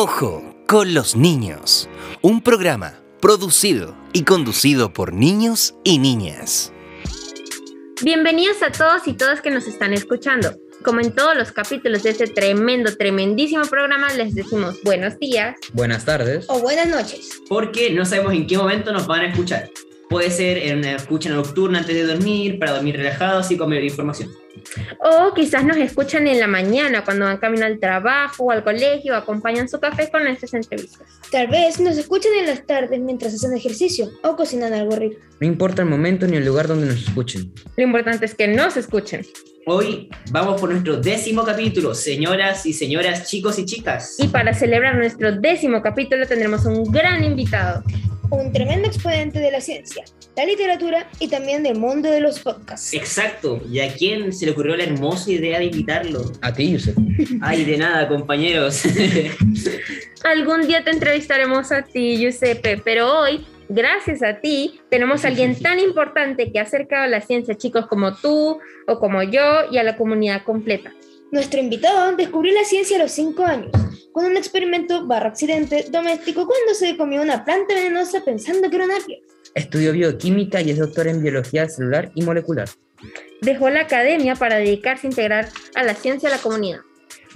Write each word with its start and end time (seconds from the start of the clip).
Ojo 0.00 0.54
con 0.68 0.94
los 0.94 1.16
niños, 1.16 1.88
un 2.22 2.40
programa 2.40 3.00
producido 3.20 3.96
y 4.12 4.22
conducido 4.22 4.92
por 4.92 5.12
niños 5.12 5.74
y 5.82 5.98
niñas. 5.98 6.72
Bienvenidos 8.04 8.62
a 8.62 8.70
todos 8.70 9.08
y 9.08 9.14
todas 9.14 9.40
que 9.40 9.50
nos 9.50 9.66
están 9.66 9.92
escuchando. 9.92 10.54
Como 10.84 11.00
en 11.00 11.12
todos 11.12 11.36
los 11.36 11.50
capítulos 11.50 12.04
de 12.04 12.10
este 12.10 12.28
tremendo, 12.28 12.96
tremendísimo 12.96 13.64
programa, 13.64 14.12
les 14.14 14.36
decimos 14.36 14.80
buenos 14.84 15.18
días, 15.18 15.56
Buenas 15.72 16.04
tardes. 16.04 16.44
o 16.48 16.60
buenas 16.60 16.86
noches. 16.86 17.42
porque 17.48 17.90
no 17.90 18.04
sabemos 18.04 18.34
en 18.34 18.46
qué 18.46 18.56
momento 18.56 18.92
nos 18.92 19.08
van 19.08 19.22
a 19.22 19.28
escuchar. 19.30 19.68
Puede 20.08 20.30
ser 20.30 20.58
en 20.58 20.78
una 20.78 20.92
escucha 20.94 21.28
nocturna 21.28 21.80
antes 21.80 21.96
de 21.96 22.04
dormir, 22.06 22.60
para 22.60 22.70
dormir 22.70 22.96
relajados 22.96 23.50
y 23.50 23.56
con 23.56 23.68
mayor 23.68 23.82
información. 23.82 24.30
O 25.00 25.34
quizás 25.34 25.64
nos 25.64 25.76
escuchan 25.76 26.26
en 26.26 26.40
la 26.40 26.46
mañana 26.46 27.04
cuando 27.04 27.24
van 27.24 27.38
camino 27.38 27.66
al 27.66 27.78
trabajo 27.78 28.44
o 28.44 28.50
al 28.50 28.64
colegio 28.64 29.14
o 29.14 29.16
acompañan 29.16 29.68
su 29.68 29.80
café 29.80 30.10
con 30.10 30.24
nuestras 30.24 30.54
entrevistas. 30.54 31.06
Tal 31.30 31.48
vez 31.48 31.80
nos 31.80 31.96
escuchen 31.96 32.32
en 32.38 32.46
las 32.46 32.66
tardes 32.66 33.00
mientras 33.00 33.34
hacen 33.34 33.56
ejercicio 33.56 34.10
o 34.22 34.36
cocinan 34.36 34.72
algo 34.72 34.96
rico. 34.96 35.20
No 35.40 35.46
importa 35.46 35.82
el 35.82 35.88
momento 35.88 36.26
ni 36.26 36.36
el 36.36 36.44
lugar 36.44 36.68
donde 36.68 36.86
nos 36.86 37.02
escuchen. 37.02 37.52
Lo 37.76 37.84
importante 37.84 38.26
es 38.26 38.34
que 38.34 38.48
nos 38.48 38.76
escuchen. 38.76 39.24
Hoy 39.70 40.08
vamos 40.30 40.58
por 40.58 40.70
nuestro 40.70 40.96
décimo 40.96 41.44
capítulo, 41.44 41.94
señoras 41.94 42.64
y 42.64 42.72
señoras, 42.72 43.28
chicos 43.28 43.58
y 43.58 43.66
chicas. 43.66 44.16
Y 44.18 44.28
para 44.28 44.54
celebrar 44.54 44.96
nuestro 44.96 45.32
décimo 45.32 45.82
capítulo 45.82 46.26
tendremos 46.26 46.64
un 46.64 46.84
gran 46.84 47.22
invitado. 47.22 47.84
Un 48.30 48.52
tremendo 48.52 48.88
exponente 48.88 49.38
de 49.38 49.50
la 49.50 49.60
ciencia, 49.60 50.04
la 50.36 50.44
literatura 50.44 51.08
y 51.18 51.28
también 51.28 51.62
del 51.62 51.78
mundo 51.78 52.10
de 52.10 52.20
los 52.20 52.40
podcasts. 52.40 52.92
Exacto, 52.92 53.60
¿y 53.70 53.80
a 53.80 53.92
quién 53.94 54.32
se 54.32 54.44
le 54.44 54.52
ocurrió 54.52 54.76
la 54.76 54.84
hermosa 54.84 55.30
idea 55.30 55.58
de 55.58 55.66
invitarlo? 55.66 56.32
A 56.42 56.52
ti, 56.52 56.72
Yusef. 56.72 56.96
Ay, 57.40 57.64
de 57.64 57.78
nada, 57.78 58.06
compañeros. 58.06 58.82
Algún 60.24 60.66
día 60.66 60.84
te 60.84 60.90
entrevistaremos 60.90 61.72
a 61.72 61.82
ti, 61.82 62.18
Giuseppe, 62.18 62.76
pero 62.84 63.20
hoy, 63.20 63.46
gracias 63.68 64.22
a 64.22 64.40
ti, 64.40 64.80
tenemos 64.90 65.24
a 65.24 65.28
alguien 65.28 65.58
tan 65.58 65.78
importante 65.78 66.52
que 66.52 66.58
ha 66.58 66.62
acercado 66.62 67.04
a 67.04 67.08
la 67.08 67.20
ciencia 67.20 67.54
a 67.54 67.56
chicos 67.56 67.86
como 67.86 68.14
tú 68.14 68.58
o 68.86 68.98
como 68.98 69.22
yo 69.22 69.70
y 69.70 69.78
a 69.78 69.82
la 69.82 69.96
comunidad 69.96 70.42
completa. 70.44 70.92
Nuestro 71.30 71.60
invitado 71.60 72.16
descubrió 72.16 72.52
la 72.54 72.64
ciencia 72.64 72.96
a 72.96 73.00
los 73.00 73.12
5 73.12 73.44
años, 73.44 73.70
con 74.18 74.26
un 74.26 74.36
experimento 74.36 75.06
barra 75.06 75.28
accidente 75.28 75.86
doméstico 75.92 76.44
cuando 76.44 76.74
se 76.74 76.96
comió 76.96 77.22
una 77.22 77.44
planta 77.44 77.72
venenosa 77.72 78.24
pensando 78.24 78.68
que 78.68 78.74
era 78.74 78.86
una 78.86 78.96
apio. 78.96 79.16
Estudió 79.54 79.92
bioquímica 79.92 80.60
y 80.60 80.72
es 80.72 80.78
doctor 80.78 81.06
en 81.06 81.22
biología 81.22 81.68
celular 81.68 82.10
y 82.16 82.22
molecular. 82.22 82.68
Dejó 83.42 83.70
la 83.70 83.82
academia 83.82 84.34
para 84.34 84.56
dedicarse 84.56 85.06
a 85.06 85.10
integrar 85.10 85.48
a 85.76 85.84
la 85.84 85.94
ciencia 85.94 86.28
a 86.28 86.32
la 86.32 86.38
comunidad. 86.38 86.80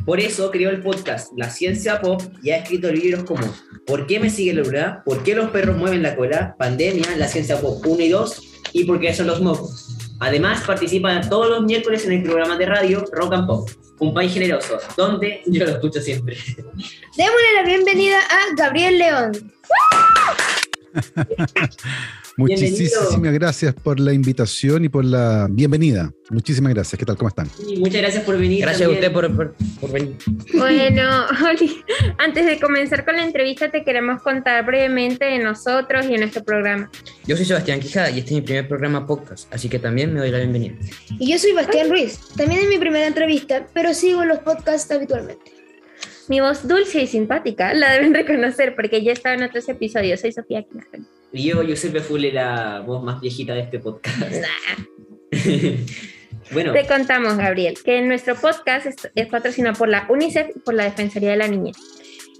Por 0.05 0.19
eso 0.19 0.51
creó 0.51 0.71
el 0.71 0.83
podcast 0.83 1.31
La 1.37 1.51
Ciencia 1.51 2.01
Pop 2.01 2.21
y 2.43 2.51
ha 2.51 2.57
escrito 2.57 2.91
libros 2.91 3.23
como 3.23 3.47
¿Por 3.87 4.09
qué 4.09 4.19
me 4.19 4.29
sigue 4.29 4.53
la 4.53 4.63
verdad? 4.63 5.05
¿Por 5.05 5.23
qué 5.23 5.37
los 5.37 5.51
perros 5.51 5.77
mueven 5.77 6.03
la 6.03 6.17
cola? 6.17 6.57
Pandemia, 6.59 7.17
La 7.17 7.29
Ciencia 7.29 7.61
Pop 7.61 7.87
1 7.87 8.03
y 8.03 8.09
2 8.09 8.43
y 8.73 8.85
¿Por 8.87 8.99
qué 8.99 9.15
son 9.15 9.29
los 9.29 9.41
mocos? 9.41 9.97
Además 10.19 10.65
participa 10.67 11.21
todos 11.21 11.49
los 11.49 11.63
miércoles 11.63 12.05
en 12.07 12.13
el 12.15 12.23
programa 12.25 12.57
de 12.57 12.67
radio 12.67 13.05
Rock 13.13 13.35
and 13.35 13.47
Pop, 13.47 13.71
un 14.03 14.13
país 14.13 14.35
generoso, 14.35 14.79
donde 14.97 15.43
yo 15.47 15.65
lo 15.65 15.71
escucho 15.71 16.01
siempre. 16.01 16.37
Démosle 17.17 17.53
la 17.55 17.63
bienvenida 17.63 18.19
a 18.19 18.55
Gabriel 18.57 18.99
León. 18.99 19.53
Muchísimas 22.37 23.33
gracias 23.35 23.75
por 23.75 24.01
la 24.01 24.13
invitación 24.13 24.85
y 24.85 24.89
por 24.89 25.05
la 25.05 25.49
bienvenida. 25.51 26.11
Muchísimas 26.31 26.73
gracias. 26.73 26.99
¿Qué 26.99 27.05
tal? 27.05 27.17
¿Cómo 27.17 27.29
están? 27.29 27.49
Muchas 27.79 28.01
gracias 28.01 28.25
por 28.25 28.39
venir. 28.39 28.63
Gracias 28.63 28.89
a 28.89 28.93
usted 28.93 29.13
por, 29.13 29.35
por- 29.37 29.55
por 29.81 29.93
venir. 29.93 30.17
Bueno, 30.55 31.27
Oli, 31.51 31.83
antes 32.19 32.47
de 32.47 32.59
comenzar 32.59 33.05
con 33.05 33.17
la 33.17 33.25
entrevista 33.25 33.71
te 33.71 33.85
queremos 33.85 34.23
contar 34.23 34.65
brevemente 34.65 35.27
de 35.27 35.39
nosotros 35.41 36.07
y 36.07 36.13
de 36.13 36.19
nuestro 36.19 36.43
programa. 36.43 36.91
Yo 37.27 37.37
soy 37.37 37.45
Sebastián 37.45 37.81
Quijada 37.81 38.11
y 38.11 38.19
este 38.21 38.31
es 38.31 38.37
mi 38.37 38.43
primer 38.43 38.67
programa 38.69 39.07
podcast, 39.07 39.53
así 39.53 39.69
que 39.69 39.79
también 39.79 40.15
me 40.15 40.21
doy 40.21 40.31
la 40.31 40.39
bienvenida. 40.39 40.75
Y 41.19 41.31
yo 41.31 41.39
soy 41.39 41.53
Bastián 41.53 41.91
Ruiz. 41.91 42.19
También 42.37 42.63
es 42.63 42.69
mi 42.69 42.79
primera 42.79 43.07
entrevista, 43.07 43.67
pero 43.75 43.93
sigo 43.93 44.25
los 44.25 44.39
podcasts 44.39 44.91
habitualmente. 44.91 45.62
Mi 46.29 46.41
voz 46.41 46.67
dulce 46.67 47.03
y 47.03 47.07
simpática 47.07 47.75
la 47.75 47.93
deben 47.93 48.15
reconocer 48.15 48.75
porque 48.75 49.03
ya 49.03 49.13
estaba 49.13 49.35
en 49.35 49.43
otros 49.43 49.69
episodios. 49.69 50.21
Soy 50.21 50.33
Sofía 50.33 50.63
Kinagen. 50.63 51.07
Y 51.33 51.49
yo, 51.49 51.63
Giuseppe 51.63 52.01
Fulle, 52.01 52.33
la 52.33 52.81
voz 52.81 53.03
más 53.03 53.21
viejita 53.21 53.55
de 53.55 53.61
este 53.61 53.79
podcast. 53.79 54.21
bueno, 56.53 56.73
Te 56.73 56.87
contamos, 56.87 57.37
Gabriel, 57.37 57.77
que 57.83 58.03
nuestro 58.03 58.37
podcast 58.37 58.87
es, 58.87 58.97
es 59.15 59.27
patrocinado 59.29 59.77
por 59.77 59.89
la 59.89 60.07
UNICEF 60.09 60.57
y 60.57 60.59
por 60.61 60.75
la 60.75 60.85
Defensoría 60.85 61.31
de 61.31 61.37
la 61.37 61.49
Niñez. 61.49 61.77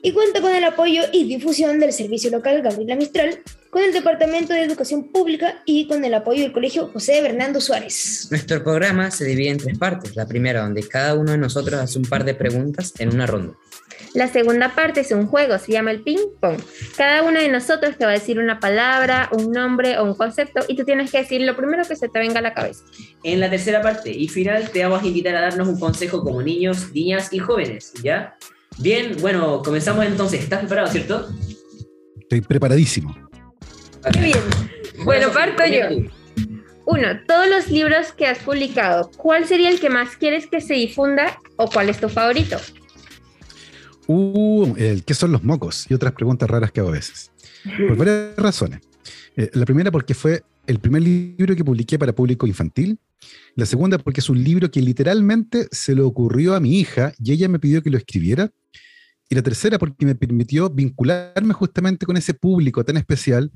Y 0.03 0.13
cuenta 0.13 0.41
con 0.41 0.55
el 0.55 0.65
apoyo 0.65 1.03
y 1.13 1.25
difusión 1.25 1.79
del 1.79 1.93
Servicio 1.93 2.31
Local 2.31 2.61
Gabriela 2.63 2.97
Mistral, 2.97 3.41
con 3.73 3.83
el 3.83 3.95
Departamento 3.95 4.53
de 4.53 4.65
Educación 4.65 5.05
Pública 5.05 5.63
y 5.65 5.89
con 5.89 6.05
el 6.05 6.13
apoyo 6.13 6.43
del 6.43 6.53
Colegio 6.53 6.91
José 6.93 7.23
Bernardo 7.23 7.59
Suárez. 7.59 8.29
Nuestro 8.31 8.63
programa 8.63 9.11
se 9.11 9.25
divide 9.25 9.49
en 9.49 9.57
tres 9.57 9.79
partes. 9.79 10.15
La 10.15 10.27
primera, 10.27 10.61
donde 10.61 10.87
cada 10.87 11.15
uno 11.15 11.33
de 11.33 11.39
nosotros 11.39 11.81
hace 11.81 11.99
un 11.99 12.05
par 12.05 12.23
de 12.27 12.35
preguntas 12.35 12.93
en 12.99 13.15
una 13.15 13.27
ronda. 13.27 13.55
La 14.13 14.29
segunda 14.29 14.75
parte 14.75 15.01
es 15.01 15.11
un 15.11 15.27
juego, 15.27 15.59
se 15.59 15.73
llama 15.73 15.91
el 15.91 16.03
ping 16.03 16.19
pong. 16.39 16.61
Cada 16.99 17.23
uno 17.23 17.41
de 17.41 17.49
nosotros 17.49 17.97
te 17.97 18.05
va 18.05 18.11
a 18.11 18.15
decir 18.15 18.39
una 18.39 18.61
palabra, 18.61 19.31
un 19.33 19.51
nombre 19.51 19.97
o 19.97 20.05
un 20.05 20.17
concepto 20.17 20.61
y 20.69 20.77
tú 20.77 20.85
tienes 20.85 21.11
que 21.11 21.21
decir 21.21 21.41
lo 21.41 21.57
primero 21.57 21.83
que 21.89 21.97
se 21.97 22.11
te 22.11 22.19
venga 22.19 22.41
a 22.41 22.43
la 22.43 22.53
cabeza. 22.53 22.85
en 23.23 23.41
la 23.41 23.49
tercera 23.49 23.81
parte 23.81 24.11
y 24.11 24.29
final 24.29 24.69
te 24.69 24.85
vamos 24.85 25.03
a 25.03 25.07
invitar 25.07 25.35
a 25.35 25.41
darnos 25.41 25.67
un 25.67 25.81
consejo 25.81 26.23
como 26.23 26.43
niños, 26.43 26.93
niñas 26.93 27.33
y 27.33 27.39
jóvenes, 27.39 27.95
¿ya? 28.03 28.37
Bien, 28.77 29.17
bueno, 29.23 29.63
comenzamos 29.63 30.05
entonces. 30.05 30.41
¿Estás 30.41 30.59
preparado, 30.59 30.89
cierto? 30.89 31.31
Estoy 32.21 32.43
preparadísimo. 32.43 33.32
Qué 34.11 34.21
bien. 34.21 34.41
Bueno, 35.05 35.33
parto 35.33 35.65
yo. 35.67 36.11
Uno, 36.85 37.09
todos 37.27 37.49
los 37.49 37.71
libros 37.71 38.13
que 38.13 38.27
has 38.27 38.39
publicado, 38.39 39.11
¿cuál 39.17 39.47
sería 39.47 39.71
el 39.71 39.79
que 39.79 39.89
más 39.89 40.17
quieres 40.17 40.47
que 40.47 40.61
se 40.61 40.75
difunda 40.75 41.39
o 41.57 41.71
cuál 41.71 41.89
es 41.89 42.01
tu 42.01 42.09
favorito? 42.09 42.57
Uh, 44.09 44.75
el, 44.77 45.05
¿Qué 45.05 45.15
son 45.15 45.31
los 45.31 45.45
mocos? 45.45 45.87
Y 45.89 45.95
otras 45.95 46.13
preguntas 46.13 46.51
raras 46.51 46.73
que 46.73 46.81
hago 46.81 46.89
a 46.89 46.93
veces. 46.93 47.31
Por 47.87 47.97
varias 47.97 48.37
razones. 48.37 48.81
Eh, 49.37 49.51
la 49.55 49.65
primera 49.65 49.93
porque 49.93 50.15
fue 50.15 50.43
el 50.67 50.81
primer 50.81 51.03
libro 51.03 51.55
que 51.55 51.65
publiqué 51.65 51.99
para 51.99 52.13
público 52.13 52.47
infantil. 52.47 52.99
La 53.55 53.67
segunda 53.67 53.99
porque 53.99 54.21
es 54.21 54.29
un 54.29 54.43
libro 54.43 54.71
que 54.71 54.83
literalmente 54.83 55.69
se 55.71 55.95
le 55.95 56.03
ocurrió 56.03 56.55
a 56.55 56.61
mi 56.61 56.81
hija 56.81 57.13
y 57.23 57.33
ella 57.33 57.49
me 57.49 57.61
pidió 57.61 57.83
que 57.83 57.91
lo 57.91 57.99
escribiera. 57.99 58.51
Y 59.29 59.35
la 59.37 59.43
tercera 59.43 59.79
porque 59.79 60.05
me 60.05 60.17
permitió 60.17 60.69
vincularme 60.69 61.55
justamente 61.55 62.05
con 62.05 62.17
ese 62.17 62.35
público 62.35 62.85
tan 62.85 62.97
especial 62.97 63.51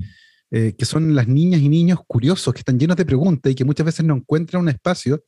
eh, 0.50 0.74
que 0.78 0.84
son 0.84 1.14
las 1.14 1.26
niñas 1.26 1.60
y 1.60 1.68
niños 1.68 1.98
curiosos 2.06 2.54
que 2.54 2.60
están 2.60 2.78
llenos 2.78 2.96
de 2.96 3.04
preguntas 3.04 3.50
y 3.50 3.54
que 3.54 3.64
muchas 3.64 3.86
veces 3.86 4.04
no 4.04 4.14
encuentran 4.14 4.62
un 4.62 4.68
espacio 4.68 5.24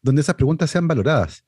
donde 0.00 0.22
esas 0.22 0.34
preguntas 0.34 0.70
sean 0.70 0.86
valoradas. 0.86 1.44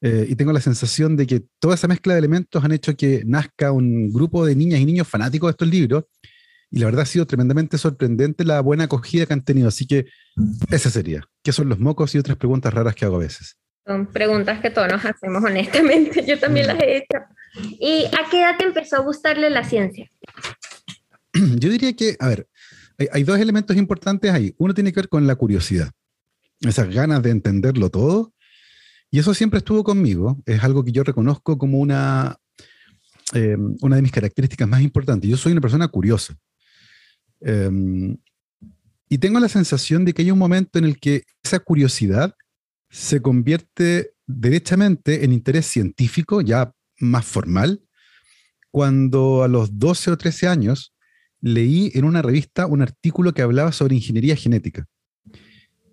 Eh, 0.00 0.26
y 0.28 0.36
tengo 0.36 0.52
la 0.52 0.60
sensación 0.60 1.16
de 1.16 1.26
que 1.26 1.42
toda 1.58 1.74
esa 1.74 1.88
mezcla 1.88 2.12
de 2.12 2.20
elementos 2.20 2.62
han 2.62 2.72
hecho 2.72 2.96
que 2.96 3.22
nazca 3.26 3.72
un 3.72 4.12
grupo 4.12 4.46
de 4.46 4.54
niñas 4.54 4.80
y 4.80 4.84
niños 4.84 5.08
fanáticos 5.08 5.48
de 5.48 5.50
estos 5.52 5.68
libros. 5.68 6.04
Y 6.70 6.78
la 6.80 6.86
verdad 6.86 7.02
ha 7.02 7.06
sido 7.06 7.26
tremendamente 7.26 7.78
sorprendente 7.78 8.44
la 8.44 8.60
buena 8.60 8.84
acogida 8.84 9.24
que 9.24 9.32
han 9.32 9.42
tenido. 9.42 9.68
Así 9.68 9.86
que 9.86 10.06
ese 10.70 10.90
sería. 10.90 11.22
¿Qué 11.42 11.52
son 11.52 11.68
los 11.68 11.78
mocos 11.78 12.14
y 12.14 12.18
otras 12.18 12.36
preguntas 12.36 12.72
raras 12.72 12.94
que 12.94 13.06
hago 13.06 13.16
a 13.16 13.20
veces? 13.20 13.56
Son 13.86 14.06
preguntas 14.06 14.60
que 14.60 14.68
todos 14.68 14.88
nos 14.88 15.02
hacemos 15.02 15.42
honestamente, 15.42 16.22
yo 16.28 16.38
también 16.38 16.66
las 16.66 16.78
he 16.80 16.98
hecho. 16.98 17.18
¿Y 17.80 18.04
a 18.04 18.28
qué 18.30 18.40
edad 18.40 18.58
te 18.58 18.64
empezó 18.64 18.96
a 18.96 19.00
gustarle 19.00 19.48
la 19.48 19.64
ciencia? 19.64 20.10
Yo 21.32 21.70
diría 21.70 21.94
que, 21.94 22.16
a 22.20 22.28
ver, 22.28 22.48
hay, 22.98 23.22
dos 23.24 23.38
elementos 23.38 23.76
importantes 23.76 24.30
ahí. 24.32 24.54
Uno 24.58 24.74
tiene 24.74 24.92
que 24.92 25.00
ver 25.00 25.08
con 25.08 25.26
la 25.26 25.36
curiosidad, 25.36 25.90
esas 26.60 26.92
ganas 26.92 27.22
de 27.22 27.30
entenderlo 27.30 27.90
todo. 27.90 28.32
Y 29.10 29.18
eso 29.18 29.32
siempre 29.34 29.58
estuvo 29.58 29.84
conmigo. 29.84 30.42
Es 30.44 30.62
algo 30.62 30.84
que 30.84 30.92
yo 30.92 31.02
reconozco 31.02 31.56
como 31.56 31.78
una, 31.78 32.36
eh, 33.34 33.56
una 33.80 33.96
de 33.96 34.02
mis 34.02 34.12
características 34.12 34.68
más 34.68 34.82
importantes. 34.82 35.30
Yo 35.30 35.36
soy 35.36 35.52
una 35.52 35.60
persona 35.60 35.88
curiosa. 35.88 36.36
Eh, 37.40 38.16
y 39.08 39.18
tengo 39.18 39.40
la 39.40 39.48
sensación 39.48 40.04
de 40.04 40.12
que 40.12 40.22
hay 40.22 40.30
un 40.30 40.38
momento 40.38 40.78
en 40.78 40.84
el 40.84 40.98
que 40.98 41.24
esa 41.42 41.58
curiosidad 41.60 42.34
se 42.90 43.22
convierte 43.22 44.12
derechamente 44.26 45.24
en 45.24 45.32
interés 45.32 45.66
científico, 45.66 46.42
ya 46.42 46.72
más 46.98 47.24
formal, 47.24 47.82
cuando 48.70 49.42
a 49.42 49.48
los 49.48 49.78
12 49.78 50.10
o 50.10 50.18
13 50.18 50.48
años 50.48 50.94
leí 51.40 51.90
en 51.94 52.04
una 52.04 52.22
revista 52.22 52.66
un 52.66 52.82
artículo 52.82 53.32
que 53.32 53.42
hablaba 53.42 53.72
sobre 53.72 53.94
ingeniería 53.94 54.36
genética. 54.36 54.86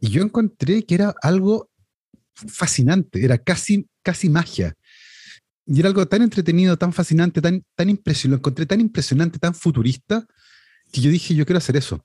Y 0.02 0.10
yo 0.10 0.22
encontré 0.22 0.84
que 0.84 0.96
era 0.96 1.16
algo 1.22 1.70
fascinante, 2.34 3.24
era 3.24 3.38
casi, 3.38 3.88
casi 4.04 4.30
magia. 4.30 4.76
Y 5.66 5.80
era 5.80 5.90
algo 5.90 6.06
tan 6.08 6.22
entretenido, 6.22 6.78
tan 6.78 6.94
fascinante, 6.94 7.42
tan, 7.42 7.64
tan 7.76 7.90
impresionante, 7.90 8.30
lo 8.30 8.38
encontré 8.38 8.66
tan 8.66 8.82
impresionante, 8.82 9.40
tan 9.40 9.56
futurista, 9.56 10.28
que 10.92 11.02
yo 11.02 11.10
dije, 11.10 11.34
yo 11.34 11.46
quiero 11.46 11.58
hacer 11.58 11.76
eso. 11.76 12.04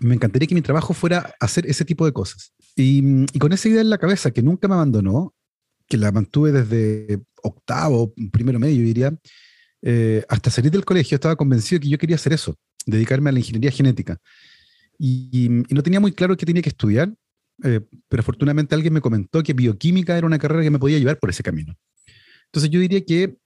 Me 0.00 0.14
encantaría 0.14 0.46
que 0.46 0.54
mi 0.54 0.62
trabajo 0.62 0.94
fuera 0.94 1.34
hacer 1.40 1.66
ese 1.66 1.84
tipo 1.84 2.06
de 2.06 2.12
cosas. 2.12 2.52
Y, 2.76 3.24
y 3.32 3.38
con 3.40 3.52
esa 3.52 3.68
idea 3.68 3.80
en 3.80 3.90
la 3.90 3.98
cabeza, 3.98 4.30
que 4.30 4.42
nunca 4.42 4.68
me 4.68 4.74
abandonó, 4.74 5.34
que 5.88 5.96
la 5.96 6.12
mantuve 6.12 6.52
desde 6.52 7.20
octavo, 7.42 8.12
primero 8.30 8.58
medio, 8.60 8.84
diría, 8.84 9.12
eh, 9.82 10.24
hasta 10.28 10.50
salir 10.50 10.70
del 10.70 10.84
colegio 10.84 11.14
estaba 11.14 11.36
convencido 11.36 11.80
que 11.80 11.88
yo 11.88 11.98
quería 11.98 12.16
hacer 12.16 12.32
eso, 12.32 12.56
dedicarme 12.86 13.30
a 13.30 13.32
la 13.32 13.38
ingeniería 13.38 13.70
genética. 13.70 14.18
Y, 14.98 15.46
y 15.68 15.74
no 15.74 15.82
tenía 15.82 16.00
muy 16.00 16.12
claro 16.12 16.36
qué 16.36 16.46
tenía 16.46 16.62
que 16.62 16.70
estudiar, 16.70 17.12
eh, 17.64 17.80
pero 18.08 18.20
afortunadamente 18.20 18.74
alguien 18.74 18.92
me 18.92 19.00
comentó 19.00 19.42
que 19.42 19.52
bioquímica 19.52 20.16
era 20.16 20.26
una 20.26 20.38
carrera 20.38 20.62
que 20.62 20.70
me 20.70 20.78
podía 20.78 20.98
llevar 20.98 21.18
por 21.18 21.30
ese 21.30 21.42
camino. 21.42 21.74
Entonces 22.46 22.70
yo 22.70 22.80
diría 22.80 23.04
que 23.04 23.36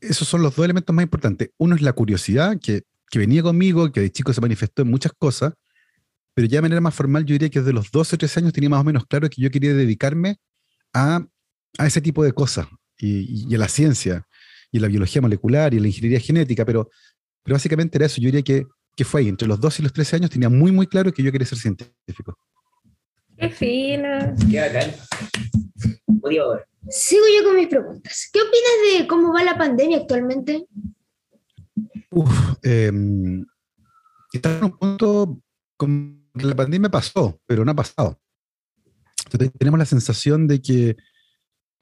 esos 0.00 0.28
son 0.28 0.42
los 0.42 0.54
dos 0.54 0.64
elementos 0.64 0.94
más 0.94 1.04
importantes. 1.04 1.50
Uno 1.56 1.76
es 1.76 1.82
la 1.82 1.92
curiosidad, 1.92 2.58
que, 2.60 2.82
que 3.10 3.18
venía 3.18 3.42
conmigo, 3.42 3.90
que 3.92 4.00
de 4.00 4.12
chico 4.12 4.32
se 4.32 4.40
manifestó 4.40 4.82
en 4.82 4.90
muchas 4.90 5.12
cosas, 5.16 5.54
pero 6.34 6.48
ya 6.48 6.58
de 6.58 6.62
manera 6.62 6.80
más 6.80 6.94
formal 6.94 7.24
yo 7.24 7.32
diría 7.32 7.48
que 7.48 7.60
desde 7.60 7.72
los 7.72 7.90
12 7.90 8.16
o 8.16 8.18
13 8.18 8.40
años 8.40 8.52
tenía 8.52 8.68
más 8.68 8.80
o 8.80 8.84
menos 8.84 9.06
claro 9.06 9.30
que 9.30 9.40
yo 9.40 9.50
quería 9.50 9.72
dedicarme 9.72 10.36
a, 10.92 11.24
a 11.78 11.86
ese 11.86 12.00
tipo 12.00 12.24
de 12.24 12.32
cosas 12.32 12.66
y, 12.98 13.48
y, 13.48 13.54
a 13.54 13.58
la 13.58 13.68
ciencia 13.68 14.26
y 14.74 14.80
la 14.80 14.88
biología 14.88 15.22
molecular 15.22 15.72
y 15.72 15.78
la 15.78 15.86
ingeniería 15.86 16.18
genética, 16.18 16.64
pero, 16.64 16.90
pero 17.44 17.54
básicamente 17.54 17.96
era 17.96 18.06
eso. 18.06 18.20
Yo 18.20 18.26
diría 18.26 18.42
que, 18.42 18.66
que 18.96 19.04
fue 19.04 19.20
ahí, 19.20 19.28
entre 19.28 19.46
los 19.46 19.60
12 19.60 19.80
y 19.80 19.84
los 19.84 19.92
13 19.92 20.16
años 20.16 20.30
tenía 20.30 20.48
muy, 20.48 20.72
muy 20.72 20.88
claro 20.88 21.12
que 21.12 21.22
yo 21.22 21.30
quería 21.30 21.46
ser 21.46 21.58
científico. 21.58 22.36
Qué 23.38 23.50
fina. 23.50 24.34
Qué 24.50 24.58
bacán. 24.58 24.90
Sigo 26.88 27.24
yo 27.38 27.44
con 27.44 27.54
mis 27.54 27.68
preguntas. 27.68 28.28
¿Qué 28.32 28.40
opinas 28.40 28.98
de 28.98 29.06
cómo 29.06 29.32
va 29.32 29.44
la 29.44 29.56
pandemia 29.56 29.98
actualmente? 29.98 30.66
Uf, 32.10 32.56
eh, 32.64 32.90
está 34.32 34.58
en 34.58 34.64
un 34.64 34.76
punto 34.76 35.40
como 35.76 36.16
que 36.36 36.46
la 36.46 36.56
pandemia 36.56 36.88
pasó, 36.88 37.40
pero 37.46 37.64
no 37.64 37.70
ha 37.70 37.76
pasado. 37.76 38.18
Entonces, 39.26 39.52
tenemos 39.56 39.78
la 39.78 39.86
sensación 39.86 40.48
de 40.48 40.60
que, 40.60 40.96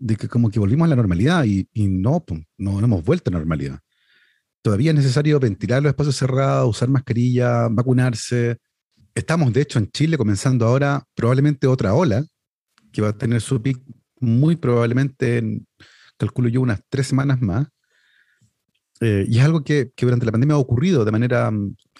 de 0.02 0.16
que 0.16 0.26
como 0.26 0.50
que 0.50 0.58
volvimos 0.58 0.86
a 0.86 0.88
la 0.88 0.96
normalidad 0.96 1.44
y, 1.44 1.68
y 1.72 1.86
no, 1.86 2.24
pues, 2.24 2.42
no, 2.58 2.80
no 2.80 2.84
hemos 2.84 3.04
vuelto 3.04 3.30
a 3.30 3.32
la 3.32 3.38
normalidad. 3.38 3.78
Todavía 4.60 4.90
es 4.90 4.96
necesario 4.96 5.38
ventilar 5.38 5.80
los 5.80 5.90
espacios 5.90 6.16
cerrados, 6.16 6.68
usar 6.68 6.88
mascarilla, 6.88 7.68
vacunarse. 7.68 8.58
Estamos, 9.14 9.52
de 9.52 9.60
hecho, 9.60 9.78
en 9.78 9.90
Chile 9.92 10.18
comenzando 10.18 10.66
ahora 10.66 11.04
probablemente 11.14 11.68
otra 11.68 11.94
ola 11.94 12.24
que 12.92 13.00
va 13.00 13.10
a 13.10 13.16
tener 13.16 13.40
su 13.40 13.62
pic 13.62 13.80
muy 14.18 14.56
probablemente, 14.56 15.38
en, 15.38 15.66
calculo 16.16 16.48
yo, 16.48 16.60
unas 16.60 16.80
tres 16.88 17.06
semanas 17.06 17.40
más. 17.40 17.68
Eh, 19.00 19.24
y 19.28 19.38
es 19.38 19.44
algo 19.44 19.62
que, 19.62 19.92
que, 19.94 20.04
durante 20.04 20.26
la 20.26 20.32
pandemia 20.32 20.56
ha 20.56 20.58
ocurrido 20.58 21.04
de 21.04 21.12
manera 21.12 21.50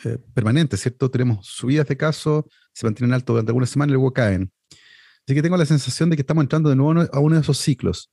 eh, 0.05 0.19
permanente, 0.35 0.77
¿cierto? 0.77 1.09
Tenemos 1.09 1.47
subidas 1.47 1.87
de 1.87 1.97
casos, 1.97 2.45
se 2.73 2.85
mantienen 2.85 3.15
altos 3.15 3.35
durante 3.35 3.51
algunas 3.51 3.71
semanas 3.71 3.91
y 3.91 3.95
luego 3.95 4.13
caen. 4.13 4.53
Así 5.27 5.35
que 5.35 5.43
tengo 5.43 5.57
la 5.57 5.67
sensación 5.67 6.11
de 6.11 6.17
que 6.17 6.23
estamos 6.23 6.43
entrando 6.43 6.69
de 6.69 6.77
nuevo 6.77 7.09
a 7.13 7.21
uno 7.21 7.37
de 7.37 7.43
esos 7.43 7.59
ciclos, 7.59 8.11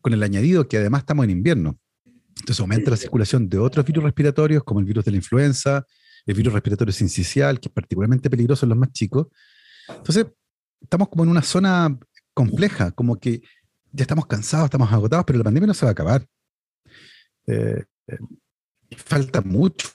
con 0.00 0.12
el 0.12 0.22
añadido 0.22 0.68
que 0.68 0.76
además 0.76 1.00
estamos 1.00 1.24
en 1.24 1.30
invierno. 1.30 1.78
Entonces 2.28 2.60
aumenta 2.60 2.90
la 2.90 2.96
circulación 2.96 3.48
de 3.48 3.58
otros 3.58 3.84
virus 3.86 4.04
respiratorios, 4.04 4.64
como 4.64 4.80
el 4.80 4.86
virus 4.86 5.04
de 5.04 5.12
la 5.12 5.16
influenza, 5.18 5.86
el 6.26 6.34
virus 6.34 6.52
respiratorio 6.52 6.92
sincicial, 6.92 7.60
que 7.60 7.68
es 7.68 7.72
particularmente 7.72 8.28
peligroso 8.30 8.66
en 8.66 8.70
los 8.70 8.78
más 8.78 8.92
chicos. 8.92 9.28
Entonces, 9.88 10.26
estamos 10.80 11.08
como 11.08 11.24
en 11.24 11.30
una 11.30 11.42
zona 11.42 11.98
compleja, 12.34 12.90
como 12.92 13.18
que 13.18 13.42
ya 13.92 14.02
estamos 14.02 14.26
cansados, 14.26 14.66
estamos 14.66 14.90
agotados, 14.92 15.24
pero 15.26 15.38
la 15.38 15.44
pandemia 15.44 15.68
no 15.68 15.74
se 15.74 15.84
va 15.84 15.90
a 15.90 15.92
acabar. 15.92 16.26
Eh, 17.46 17.84
eh, 18.08 18.18
falta 18.96 19.40
mucho 19.40 19.88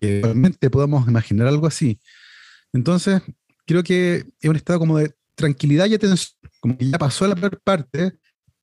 que 0.00 0.20
realmente 0.22 0.70
podamos 0.70 1.06
imaginar 1.08 1.46
algo 1.46 1.66
así. 1.66 1.98
Entonces, 2.72 3.22
creo 3.66 3.82
que 3.82 4.26
es 4.40 4.50
un 4.50 4.56
estado 4.56 4.78
como 4.78 4.98
de 4.98 5.14
tranquilidad 5.34 5.86
y 5.86 5.94
atención, 5.94 6.36
como 6.60 6.76
que 6.76 6.90
ya 6.90 6.98
pasó 6.98 7.26
la 7.26 7.34
peor 7.34 7.60
parte, 7.62 8.18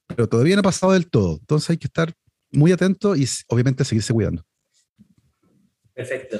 pero 0.07 0.27
todavía 0.27 0.55
no 0.55 0.61
ha 0.61 0.63
pasado 0.63 0.93
del 0.93 1.09
todo. 1.09 1.37
Entonces 1.39 1.69
hay 1.69 1.77
que 1.77 1.87
estar 1.87 2.13
muy 2.51 2.71
atento 2.71 3.15
y 3.15 3.27
obviamente 3.47 3.85
seguirse 3.85 4.13
cuidando. 4.13 4.43
Perfecto. 5.93 6.39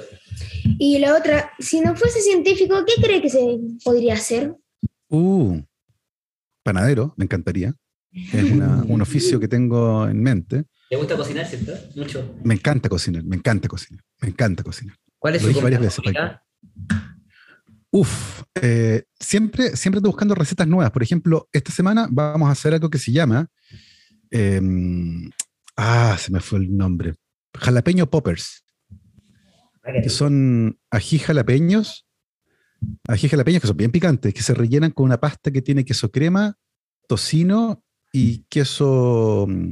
Y 0.78 0.98
la 0.98 1.16
otra, 1.16 1.52
si 1.58 1.80
no 1.80 1.94
fuese 1.94 2.20
científico, 2.20 2.84
¿qué 2.86 3.02
cree 3.02 3.22
que 3.22 3.30
se 3.30 3.58
podría 3.84 4.14
hacer? 4.14 4.54
Uh, 5.08 5.60
panadero, 6.62 7.14
me 7.16 7.24
encantaría. 7.24 7.74
Es 8.10 8.50
una, 8.50 8.82
un 8.88 9.00
oficio 9.02 9.38
que 9.38 9.48
tengo 9.48 10.08
en 10.08 10.22
mente. 10.22 10.64
¿Te 10.88 10.96
gusta 10.96 11.16
cocinar, 11.16 11.46
cierto? 11.46 11.72
Mucho. 11.94 12.34
Me 12.44 12.54
encanta 12.54 12.88
cocinar, 12.88 13.24
me 13.24 13.36
encanta 13.36 13.68
cocinar, 13.68 14.02
me 14.20 14.28
encanta 14.28 14.62
cocinar. 14.62 14.96
¿Cuál 15.18 15.36
es 15.36 15.42
Lo 15.42 15.46
su 15.46 15.54
dije 15.54 15.62
varias 15.62 15.78
comida 15.78 15.88
veces, 15.88 15.96
favorita? 15.96 16.44
Uf, 17.94 18.42
eh, 18.54 19.04
siempre, 19.20 19.76
siempre 19.76 19.98
estoy 19.98 20.10
buscando 20.10 20.34
recetas 20.34 20.66
nuevas. 20.66 20.90
Por 20.90 21.02
ejemplo, 21.02 21.46
esta 21.52 21.70
semana 21.70 22.08
vamos 22.10 22.48
a 22.48 22.52
hacer 22.52 22.72
algo 22.72 22.88
que 22.88 22.98
se 22.98 23.12
llama. 23.12 23.48
em, 24.30 25.30
ah, 25.76 26.16
se 26.18 26.32
me 26.32 26.40
fue 26.40 26.60
el 26.60 26.74
nombre. 26.74 27.14
Jalapeño 27.54 28.08
poppers, 28.08 28.64
que 30.02 30.08
son 30.08 30.78
ají 30.90 31.18
jalapeños. 31.18 32.06
Ají 33.06 33.28
jalapeños 33.28 33.60
que 33.60 33.68
son 33.68 33.76
bien 33.76 33.92
picantes, 33.92 34.32
que 34.32 34.42
se 34.42 34.54
rellenan 34.54 34.92
con 34.92 35.04
una 35.04 35.20
pasta 35.20 35.50
que 35.50 35.60
tiene 35.60 35.84
queso 35.84 36.10
crema, 36.10 36.56
tocino 37.06 37.84
y 38.10 38.44
queso. 38.48 39.46
mm, 39.46 39.70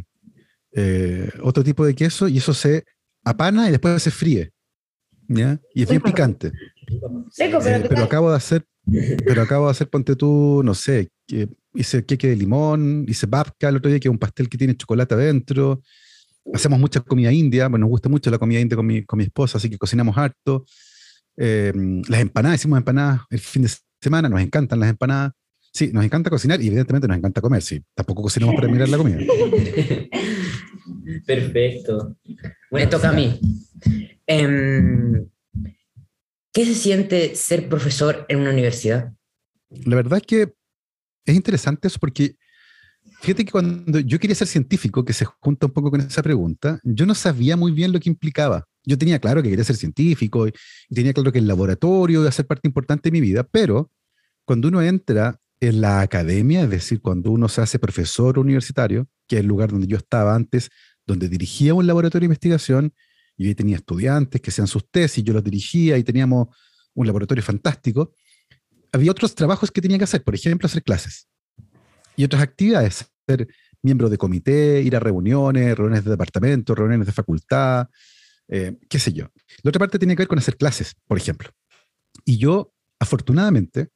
eh, 0.72 1.30
otro 1.42 1.64
tipo 1.64 1.86
de 1.86 1.94
queso, 1.94 2.28
y 2.28 2.36
eso 2.36 2.52
se 2.52 2.84
apana 3.24 3.68
y 3.68 3.70
después 3.70 4.02
se 4.02 4.10
fríe. 4.10 4.52
¿ya? 5.30 5.60
Y 5.74 5.82
es 5.84 5.88
bien 5.88 6.02
picante. 6.02 6.52
Eh, 6.90 7.00
pero 7.38 7.82
te 7.82 7.88
pero 7.88 8.04
acabo 8.04 8.30
de 8.30 8.36
hacer, 8.36 8.64
pero 9.24 9.42
acabo 9.42 9.66
de 9.66 9.70
hacer, 9.72 9.88
ponte 9.88 10.16
tú, 10.16 10.62
no 10.64 10.74
sé, 10.74 11.08
que 11.26 11.48
hice 11.74 12.04
queque 12.04 12.28
de 12.28 12.36
limón, 12.36 13.04
hice 13.08 13.26
babka 13.26 13.68
el 13.68 13.76
otro 13.76 13.90
día, 13.90 14.00
que 14.00 14.08
es 14.08 14.12
un 14.12 14.18
pastel 14.18 14.48
que 14.48 14.58
tiene 14.58 14.76
chocolate 14.76 15.14
adentro. 15.14 15.82
Hacemos 16.52 16.80
mucha 16.80 17.00
comida 17.00 17.32
india, 17.32 17.68
bueno, 17.68 17.84
nos 17.84 17.90
gusta 17.90 18.08
mucho 18.08 18.30
la 18.30 18.38
comida 18.38 18.60
india 18.60 18.76
con 18.76 18.86
mi, 18.86 19.04
con 19.04 19.18
mi 19.18 19.24
esposa, 19.24 19.58
así 19.58 19.70
que 19.70 19.78
cocinamos 19.78 20.16
harto. 20.16 20.64
Eh, 21.36 21.72
las 22.08 22.20
empanadas, 22.20 22.60
hicimos 22.60 22.78
empanadas 22.78 23.20
el 23.30 23.38
fin 23.38 23.62
de 23.62 23.70
semana, 24.00 24.28
nos 24.28 24.40
encantan 24.40 24.80
las 24.80 24.90
empanadas. 24.90 25.32
Sí, 25.72 25.90
nos 25.92 26.04
encanta 26.04 26.30
cocinar 26.30 26.60
y 26.60 26.66
evidentemente 26.66 27.06
nos 27.06 27.16
encanta 27.16 27.40
comer, 27.40 27.62
sí. 27.62 27.80
Tampoco 27.94 28.22
cocinamos 28.22 28.56
para 28.56 28.66
mirar 28.66 28.88
la 28.88 28.98
comida. 28.98 29.18
Perfecto. 31.26 32.16
Me 32.72 32.88
toca 32.88 33.10
a 33.10 33.12
mí. 33.12 33.40
Em, 34.26 35.24
¿Qué 36.52 36.64
se 36.64 36.74
siente 36.74 37.36
ser 37.36 37.68
profesor 37.68 38.26
en 38.28 38.40
una 38.40 38.50
universidad? 38.50 39.12
La 39.68 39.96
verdad 39.96 40.18
es 40.18 40.26
que 40.26 40.52
es 41.24 41.34
interesante 41.36 41.86
eso 41.86 41.98
porque 42.00 42.36
fíjate 43.20 43.44
que 43.44 43.52
cuando 43.52 44.00
yo 44.00 44.18
quería 44.18 44.34
ser 44.34 44.48
científico, 44.48 45.04
que 45.04 45.12
se 45.12 45.24
junta 45.24 45.66
un 45.66 45.72
poco 45.72 45.90
con 45.90 46.00
esa 46.00 46.22
pregunta, 46.22 46.80
yo 46.82 47.06
no 47.06 47.14
sabía 47.14 47.56
muy 47.56 47.70
bien 47.70 47.92
lo 47.92 48.00
que 48.00 48.08
implicaba. 48.08 48.66
Yo 48.84 48.98
tenía 48.98 49.20
claro 49.20 49.42
que 49.42 49.50
quería 49.50 49.64
ser 49.64 49.76
científico 49.76 50.48
y, 50.48 50.52
tenía 50.92 51.12
claro 51.12 51.30
que 51.30 51.38
el 51.38 51.46
laboratorio 51.46 52.20
iba 52.20 52.28
a 52.28 52.32
ser 52.32 52.46
parte 52.46 52.66
importante 52.66 53.10
de 53.10 53.12
mi 53.12 53.20
vida, 53.20 53.44
pero 53.44 53.90
cuando 54.44 54.68
uno 54.68 54.82
entra 54.82 55.38
en 55.60 55.80
la 55.80 56.00
academia, 56.00 56.62
es 56.62 56.70
decir, 56.70 57.00
cuando 57.00 57.30
uno 57.30 57.48
se 57.48 57.60
hace 57.60 57.78
profesor 57.78 58.38
universitario, 58.38 59.06
que 59.28 59.36
es 59.36 59.40
el 59.42 59.46
lugar 59.46 59.70
donde 59.70 59.86
yo 59.86 59.98
estaba 59.98 60.34
antes, 60.34 60.70
donde 61.06 61.28
dirigía 61.28 61.74
un 61.74 61.86
laboratorio 61.86 62.22
de 62.22 62.32
investigación, 62.32 62.94
y 63.40 63.48
ahí 63.48 63.54
tenía 63.54 63.76
estudiantes 63.76 64.38
que 64.38 64.50
hacían 64.50 64.66
sus 64.66 64.90
tesis, 64.90 65.24
yo 65.24 65.32
los 65.32 65.42
dirigía 65.42 65.96
y 65.96 66.04
teníamos 66.04 66.48
un 66.92 67.06
laboratorio 67.06 67.42
fantástico, 67.42 68.14
había 68.92 69.10
otros 69.10 69.34
trabajos 69.34 69.70
que 69.70 69.80
tenía 69.80 69.96
que 69.96 70.04
hacer, 70.04 70.22
por 70.22 70.34
ejemplo, 70.34 70.66
hacer 70.66 70.82
clases 70.82 71.26
y 72.16 72.24
otras 72.24 72.42
actividades, 72.42 73.10
ser 73.26 73.48
miembro 73.80 74.10
de 74.10 74.18
comité, 74.18 74.82
ir 74.82 74.94
a 74.94 75.00
reuniones, 75.00 75.74
reuniones 75.74 76.04
de 76.04 76.10
departamento, 76.10 76.74
reuniones 76.74 77.06
de 77.06 77.12
facultad, 77.14 77.88
eh, 78.46 78.76
qué 78.90 78.98
sé 78.98 79.14
yo. 79.14 79.30
La 79.62 79.70
otra 79.70 79.78
parte 79.78 79.98
tenía 79.98 80.14
que 80.16 80.20
ver 80.20 80.28
con 80.28 80.38
hacer 80.38 80.58
clases, 80.58 80.94
por 81.06 81.16
ejemplo. 81.16 81.48
Y 82.26 82.36
yo, 82.36 82.74
afortunadamente, 82.98 83.88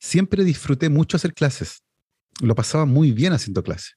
siempre 0.00 0.42
disfruté 0.42 0.88
mucho 0.88 1.16
hacer 1.16 1.34
clases. 1.34 1.84
Lo 2.40 2.56
pasaba 2.56 2.84
muy 2.84 3.12
bien 3.12 3.32
haciendo 3.32 3.62
clases. 3.62 3.94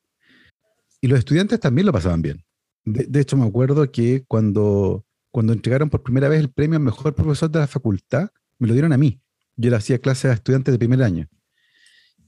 Y 1.01 1.07
los 1.07 1.17
estudiantes 1.17 1.59
también 1.59 1.87
lo 1.87 1.91
pasaban 1.91 2.21
bien. 2.21 2.45
De, 2.83 3.19
hecho, 3.19 3.37
me 3.37 3.45
acuerdo 3.45 3.91
que 3.91 4.23
cuando, 4.27 5.05
cuando 5.29 5.53
entregaron 5.53 5.89
por 5.89 6.01
primera 6.01 6.29
vez 6.29 6.39
el 6.39 6.49
premio 6.49 6.77
al 6.77 6.83
mejor 6.83 7.13
profesor 7.13 7.49
de 7.51 7.59
la 7.59 7.67
facultad, 7.67 8.29
me 8.57 8.67
lo 8.67 8.73
dieron 8.73 8.93
a 8.93 8.97
mí. 8.97 9.21
Yo 9.55 9.69
le 9.69 9.75
hacía 9.75 9.99
clases 9.99 10.31
a 10.31 10.33
estudiantes 10.33 10.71
de 10.71 10.79
primer 10.79 11.03
año. 11.03 11.27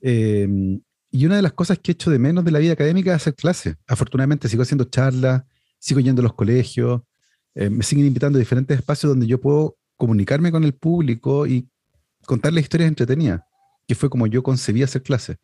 Eh, 0.01 0.47
y 1.11 1.25
una 1.27 1.35
de 1.35 1.43
las 1.43 1.53
cosas 1.53 1.77
que 1.79 1.91
echo 1.91 2.09
de 2.09 2.17
menos 2.17 2.43
de 2.43 2.51
la 2.51 2.59
vida 2.59 2.73
académica 2.73 3.11
es 3.11 3.17
hacer 3.17 3.35
clases. 3.35 3.75
Afortunadamente 3.87 4.49
sigo 4.49 4.63
haciendo 4.63 4.85
charlas, 4.85 5.43
sigo 5.77 5.99
yendo 5.99 6.21
a 6.21 6.23
los 6.23 6.33
colegios, 6.33 7.01
eh, 7.55 7.69
me 7.69 7.83
siguen 7.83 8.07
invitando 8.07 8.37
a 8.37 8.39
diferentes 8.39 8.77
espacios 8.77 9.11
donde 9.11 9.27
yo 9.27 9.39
puedo 9.39 9.77
comunicarme 9.95 10.51
con 10.51 10.63
el 10.63 10.73
público 10.73 11.45
y 11.45 11.69
contarles 12.25 12.63
historias 12.63 12.87
entretenidas, 12.87 13.41
que 13.87 13.93
fue 13.93 14.09
como 14.09 14.25
yo 14.27 14.41
concebí 14.41 14.81
hacer 14.81 15.03
clases. 15.03 15.37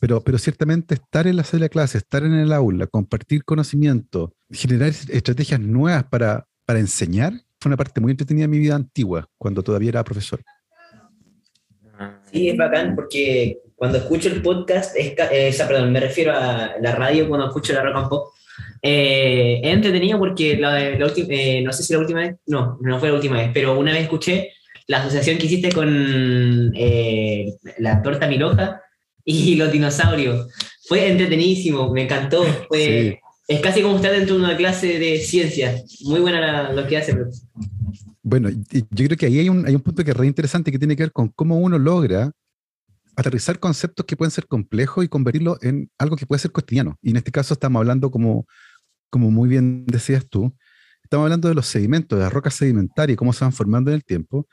Pero, 0.00 0.20
pero 0.22 0.38
ciertamente 0.38 0.94
estar 0.94 1.26
en 1.26 1.36
la 1.36 1.44
sala 1.44 1.64
de 1.64 1.70
clase, 1.70 1.98
estar 1.98 2.24
en 2.24 2.34
el 2.34 2.52
aula, 2.52 2.86
compartir 2.86 3.44
conocimiento, 3.44 4.34
generar 4.50 4.88
estrategias 4.88 5.60
nuevas 5.60 6.04
para, 6.04 6.46
para 6.66 6.78
enseñar, 6.80 7.32
fue 7.60 7.70
una 7.70 7.76
parte 7.76 8.00
muy 8.00 8.10
entretenida 8.10 8.44
de 8.44 8.48
mi 8.48 8.58
vida 8.58 8.74
antigua, 8.74 9.28
cuando 9.38 9.62
todavía 9.62 9.90
era 9.90 10.04
profesor. 10.04 10.40
Sí, 12.30 12.48
es 12.48 12.56
bacán 12.56 12.94
porque 12.94 13.60
cuando 13.76 13.98
escucho 13.98 14.28
el 14.28 14.42
podcast, 14.42 14.96
es, 14.96 15.14
eh, 15.18 15.54
perdón, 15.66 15.92
me 15.92 16.00
refiero 16.00 16.32
a 16.32 16.72
la 16.80 16.94
radio 16.94 17.28
cuando 17.28 17.46
escucho 17.46 17.72
la 17.72 17.82
rock 17.82 17.96
and 17.96 18.08
pop, 18.08 18.34
Eh, 18.82 19.60
es 19.62 19.72
entretenido 19.72 20.18
porque 20.18 20.56
la, 20.56 20.78
la 20.98 21.06
última, 21.06 21.28
eh, 21.30 21.62
no 21.62 21.72
sé 21.72 21.82
si 21.82 21.94
la 21.94 22.00
última 22.00 22.20
vez, 22.20 22.36
no, 22.46 22.78
no 22.82 22.98
fue 22.98 23.08
la 23.08 23.14
última 23.14 23.36
vez, 23.36 23.50
pero 23.54 23.78
una 23.78 23.92
vez 23.92 24.02
escuché 24.02 24.52
la 24.86 24.98
asociación 24.98 25.38
que 25.38 25.46
hiciste 25.46 25.72
con 25.72 26.70
eh, 26.76 27.54
la 27.78 28.02
torta 28.02 28.26
Miloja 28.26 28.82
y 29.24 29.54
los 29.56 29.72
dinosaurios. 29.72 30.48
Fue 30.86 31.10
entretenidísimo, 31.10 31.92
me 31.92 32.02
encantó. 32.04 32.44
Fue, 32.68 33.20
Es 33.46 33.60
casi 33.60 33.82
como 33.82 33.96
estar 33.96 34.10
dentro 34.12 34.36
de 34.36 34.42
una 34.42 34.56
clase 34.56 34.98
de 34.98 35.18
ciencia. 35.18 35.74
Muy 36.04 36.20
buena 36.20 36.40
la- 36.40 36.72
lo 36.72 36.86
que 36.86 36.96
hace. 36.96 37.14
Bueno, 38.22 38.48
yo 38.50 39.06
creo 39.06 39.18
que 39.18 39.26
ahí 39.26 39.38
hay 39.38 39.48
un, 39.50 39.66
hay 39.66 39.74
un 39.74 39.82
punto 39.82 40.02
que 40.02 40.12
es 40.12 40.16
re 40.16 40.26
interesante 40.26 40.72
que 40.72 40.78
tiene 40.78 40.96
que 40.96 41.02
ver 41.02 41.12
con 41.12 41.28
cómo 41.28 41.58
uno 41.58 41.78
logra 41.78 42.32
aterrizar 43.16 43.58
conceptos 43.60 44.06
que 44.06 44.16
pueden 44.16 44.30
ser 44.30 44.46
complejos 44.46 45.04
y 45.04 45.08
convertirlos 45.08 45.62
en 45.62 45.90
algo 45.98 46.16
que 46.16 46.24
puede 46.26 46.38
ser 46.38 46.52
cotidiano. 46.52 46.96
Y 47.02 47.10
en 47.10 47.16
este 47.18 47.30
caso 47.30 47.52
estamos 47.54 47.80
hablando, 47.80 48.10
como, 48.10 48.46
como 49.10 49.30
muy 49.30 49.48
bien 49.48 49.84
decías 49.86 50.26
tú, 50.28 50.54
estamos 51.02 51.24
hablando 51.24 51.48
de 51.48 51.54
los 51.54 51.66
sedimentos, 51.66 52.18
de 52.18 52.24
las 52.24 52.32
rocas 52.32 52.54
sedimentarias 52.54 53.14
y 53.14 53.16
cómo 53.16 53.32
se 53.34 53.44
van 53.44 53.52
formando 53.52 53.90
en 53.90 53.96
el 53.96 54.04
tiempo, 54.04 54.48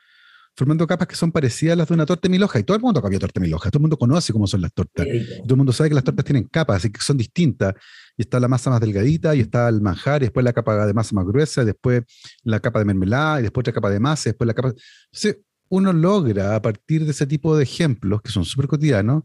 formando 0.61 0.85
capas 0.85 1.07
que 1.07 1.15
son 1.15 1.31
parecidas 1.31 1.73
a 1.73 1.75
las 1.75 1.87
de 1.87 1.95
una 1.95 2.05
torta 2.05 2.29
miloja. 2.29 2.59
Y 2.59 2.63
todo 2.63 2.77
el 2.77 2.83
mundo 2.83 3.01
comió 3.01 3.17
torta 3.17 3.39
miloja, 3.39 3.71
todo 3.71 3.79
el 3.79 3.81
mundo 3.81 3.97
conoce 3.97 4.31
cómo 4.31 4.45
son 4.45 4.61
las 4.61 4.71
tortas. 4.71 5.07
Todo 5.07 5.55
el 5.55 5.57
mundo 5.57 5.73
sabe 5.73 5.89
que 5.89 5.95
las 5.95 6.03
tortas 6.03 6.23
tienen 6.23 6.43
capas, 6.43 6.85
y 6.85 6.91
que 6.91 7.01
son 7.01 7.17
distintas. 7.17 7.73
Y 8.15 8.21
está 8.21 8.39
la 8.39 8.47
masa 8.47 8.69
más 8.69 8.79
delgadita, 8.79 9.33
y 9.33 9.39
está 9.39 9.67
el 9.69 9.81
manjar, 9.81 10.21
y 10.21 10.25
después 10.25 10.43
la 10.43 10.53
capa 10.53 10.85
de 10.85 10.93
masa 10.93 11.15
más 11.15 11.25
gruesa, 11.25 11.63
y 11.63 11.65
después 11.65 12.03
la 12.43 12.59
capa 12.59 12.77
de 12.77 12.85
mermelada, 12.85 13.39
y 13.39 13.41
después 13.41 13.63
otra 13.63 13.73
capa 13.73 13.89
de 13.89 13.99
masa, 13.99 14.29
y 14.29 14.33
después 14.33 14.45
la 14.45 14.53
capa. 14.53 14.71
Entonces, 15.11 15.39
uno 15.69 15.93
logra, 15.93 16.55
a 16.55 16.61
partir 16.61 17.05
de 17.05 17.11
ese 17.11 17.25
tipo 17.25 17.57
de 17.57 17.63
ejemplos, 17.63 18.21
que 18.21 18.29
son 18.29 18.45
súper 18.45 18.67
cotidianos, 18.67 19.23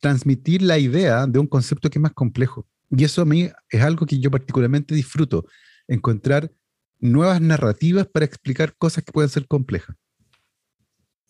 transmitir 0.00 0.60
la 0.60 0.76
idea 0.76 1.28
de 1.28 1.38
un 1.38 1.46
concepto 1.46 1.88
que 1.88 2.00
es 2.00 2.02
más 2.02 2.14
complejo. 2.14 2.66
Y 2.90 3.04
eso 3.04 3.22
a 3.22 3.26
mí 3.26 3.48
es 3.70 3.80
algo 3.80 4.06
que 4.06 4.18
yo 4.18 4.28
particularmente 4.28 4.92
disfruto, 4.92 5.46
encontrar 5.86 6.50
nuevas 6.98 7.40
narrativas 7.40 8.08
para 8.08 8.24
explicar 8.24 8.74
cosas 8.76 9.04
que 9.04 9.12
pueden 9.12 9.30
ser 9.30 9.46
complejas. 9.46 9.94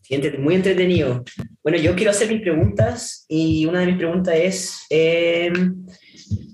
Sí, 0.05 0.21
Muy 0.39 0.55
entretenido. 0.55 1.25
Bueno, 1.63 1.79
yo 1.79 1.97
quiero 1.97 2.11
hacer 2.11 2.29
mis 2.29 2.43
preguntas 2.43 3.25
y 3.27 3.65
una 3.65 3.81
de 3.81 3.87
mis 3.87 3.97
preguntas 3.97 4.35
es 4.37 4.87
eh, 4.91 5.51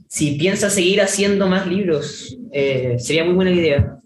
si 0.08 0.36
piensas 0.38 0.72
seguir 0.72 1.00
haciendo 1.00 1.48
más 1.48 1.66
libros. 1.66 2.38
Eh, 2.52 2.96
sería 3.00 3.24
muy 3.24 3.34
buena 3.34 3.50
idea. 3.50 3.96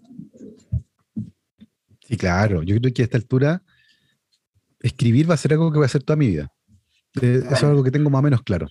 Sí, 2.07 2.17
claro. 2.17 2.63
Yo 2.63 2.75
creo 2.79 2.91
que 2.91 3.03
a 3.03 3.05
esta 3.05 3.17
altura 3.17 3.61
escribir 4.79 5.29
va 5.29 5.35
a 5.35 5.37
ser 5.37 5.53
algo 5.53 5.71
que 5.71 5.79
va 5.79 5.85
a 5.85 5.89
ser 5.89 6.01
toda 6.01 6.17
mi 6.17 6.27
vida. 6.27 6.51
Eh, 7.21 7.41
eso 7.45 7.53
es 7.53 7.63
algo 7.63 7.83
que 7.83 7.91
tengo 7.91 8.09
más 8.09 8.19
o 8.19 8.23
menos 8.23 8.41
claro. 8.41 8.67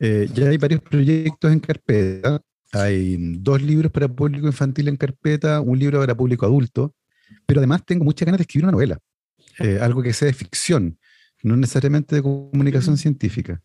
Eh, 0.00 0.28
ya 0.34 0.48
hay 0.48 0.56
varios 0.56 0.82
proyectos 0.82 1.52
en 1.52 1.60
carpeta. 1.60 2.40
Hay 2.72 3.16
dos 3.38 3.62
libros 3.62 3.92
para 3.92 4.08
público 4.08 4.48
infantil 4.48 4.88
en 4.88 4.96
carpeta, 4.96 5.60
un 5.60 5.78
libro 5.78 6.00
para 6.00 6.16
público 6.16 6.44
adulto, 6.44 6.92
pero 7.46 7.60
además 7.60 7.84
tengo 7.86 8.04
muchas 8.04 8.26
ganas 8.26 8.38
de 8.38 8.42
escribir 8.42 8.64
una 8.64 8.72
novela, 8.72 8.98
eh, 9.58 9.78
algo 9.80 10.02
que 10.02 10.12
sea 10.12 10.26
de 10.26 10.34
ficción, 10.34 10.98
no 11.42 11.56
necesariamente 11.56 12.16
de 12.16 12.22
comunicación 12.22 12.96
científica. 12.96 13.60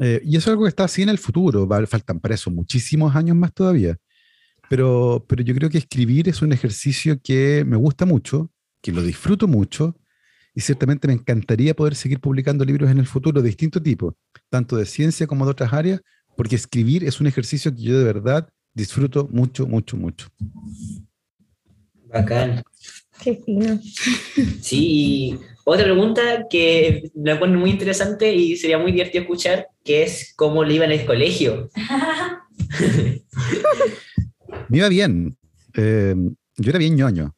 Eh, 0.00 0.20
y 0.24 0.36
eso 0.36 0.50
es 0.50 0.52
algo 0.52 0.64
que 0.64 0.68
está 0.68 0.84
así 0.84 1.02
en 1.02 1.08
el 1.08 1.18
futuro, 1.18 1.66
va- 1.66 1.86
faltan 1.86 2.20
para 2.20 2.34
eso 2.34 2.50
muchísimos 2.50 3.14
años 3.16 3.36
más 3.36 3.52
todavía. 3.52 3.96
Pero, 4.68 5.24
pero 5.28 5.42
yo 5.42 5.54
creo 5.54 5.70
que 5.70 5.78
escribir 5.78 6.28
es 6.28 6.42
un 6.42 6.52
ejercicio 6.52 7.20
que 7.22 7.64
me 7.66 7.76
gusta 7.76 8.04
mucho, 8.04 8.50
que 8.82 8.92
lo 8.92 9.02
disfruto 9.02 9.46
mucho, 9.48 9.96
y 10.54 10.60
ciertamente 10.60 11.06
me 11.06 11.14
encantaría 11.14 11.74
poder 11.74 11.94
seguir 11.94 12.18
publicando 12.20 12.64
libros 12.64 12.90
en 12.90 12.98
el 12.98 13.06
futuro 13.06 13.40
de 13.42 13.48
distinto 13.48 13.80
tipo, 13.82 14.16
tanto 14.48 14.76
de 14.76 14.86
ciencia 14.86 15.26
como 15.26 15.44
de 15.44 15.50
otras 15.52 15.72
áreas, 15.72 16.00
porque 16.36 16.56
escribir 16.56 17.04
es 17.04 17.20
un 17.20 17.26
ejercicio 17.26 17.74
que 17.74 17.82
yo 17.82 17.98
de 17.98 18.04
verdad 18.04 18.48
disfruto 18.74 19.28
mucho, 19.30 19.66
mucho, 19.66 19.96
mucho. 19.96 20.28
Bacán. 22.08 22.62
Qué 23.22 23.36
fino. 23.44 23.80
Sí, 24.60 24.86
y 25.32 25.38
otra 25.64 25.84
pregunta 25.84 26.46
que 26.48 27.10
la 27.14 27.38
pone 27.38 27.56
muy 27.56 27.70
interesante 27.70 28.34
y 28.34 28.56
sería 28.56 28.78
muy 28.78 28.92
divertido 28.92 29.22
escuchar, 29.22 29.68
que 29.84 30.02
es 30.04 30.32
cómo 30.36 30.62
le 30.64 30.74
iba 30.74 30.84
en 30.84 30.92
el 30.92 31.06
colegio. 31.06 31.70
Me 34.68 34.78
iba 34.78 34.88
bien. 34.88 35.36
eh, 35.74 36.14
yo 36.56 36.70
era 36.70 36.78
bien 36.78 36.96
ñoño. 36.96 37.34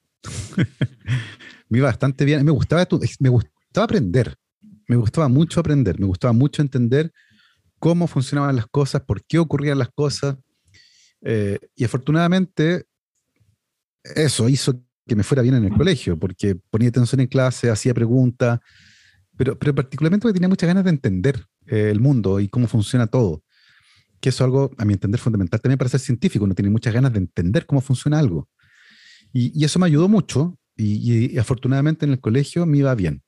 me 1.68 1.78
iba 1.78 1.88
bastante 1.88 2.24
bien. 2.24 2.44
Me 2.44 2.50
gustaba, 2.50 2.86
tu- 2.86 3.00
me 3.20 3.28
gustaba 3.28 3.84
aprender. 3.84 4.34
Me 4.86 4.96
gustaba 4.96 5.28
mucho 5.28 5.60
aprender. 5.60 5.98
Me 5.98 6.06
gustaba 6.06 6.32
mucho 6.32 6.62
entender 6.62 7.12
cómo 7.78 8.06
funcionaban 8.06 8.56
las 8.56 8.66
cosas, 8.66 9.02
por 9.02 9.24
qué 9.24 9.38
ocurrían 9.38 9.78
las 9.78 9.90
cosas. 9.90 10.36
eh, 11.22 11.58
y 11.74 11.84
afortunadamente, 11.84 12.84
eso 14.04 14.48
hizo 14.48 14.80
que 15.08 15.16
me 15.16 15.24
fuera 15.24 15.42
bien 15.42 15.56
en 15.56 15.64
el 15.64 15.72
colegio, 15.76 16.16
porque 16.18 16.54
ponía 16.54 16.90
atención 16.90 17.20
en 17.20 17.26
clase, 17.26 17.70
hacía 17.70 17.92
preguntas, 17.94 18.60
pero, 19.36 19.58
pero 19.58 19.74
particularmente 19.74 20.22
porque 20.22 20.34
tenía 20.34 20.48
muchas 20.48 20.68
ganas 20.68 20.84
de 20.84 20.90
entender 20.90 21.44
eh, 21.66 21.90
el 21.90 21.98
mundo 22.00 22.38
y 22.38 22.48
cómo 22.48 22.68
funciona 22.68 23.06
todo 23.08 23.42
que 24.20 24.30
eso 24.30 24.42
es 24.42 24.46
algo, 24.46 24.70
a 24.78 24.84
mi 24.84 24.94
entender, 24.94 25.20
fundamental 25.20 25.60
también 25.60 25.78
para 25.78 25.88
ser 25.90 26.00
científico. 26.00 26.44
Uno 26.44 26.52
tiene 26.52 26.70
muchas 26.70 26.92
ganas 26.92 27.12
de 27.12 27.20
entender 27.20 27.66
cómo 27.66 27.80
funciona 27.80 28.18
algo. 28.18 28.48
Y, 29.32 29.56
y 29.56 29.64
eso 29.64 29.78
me 29.78 29.86
ayudó 29.86 30.08
mucho 30.08 30.58
y, 30.76 31.32
y 31.34 31.38
afortunadamente 31.38 32.04
en 32.04 32.10
el 32.10 32.18
colegio 32.20 32.66
me 32.66 32.78
iba 32.78 32.92
bien. 32.96 33.22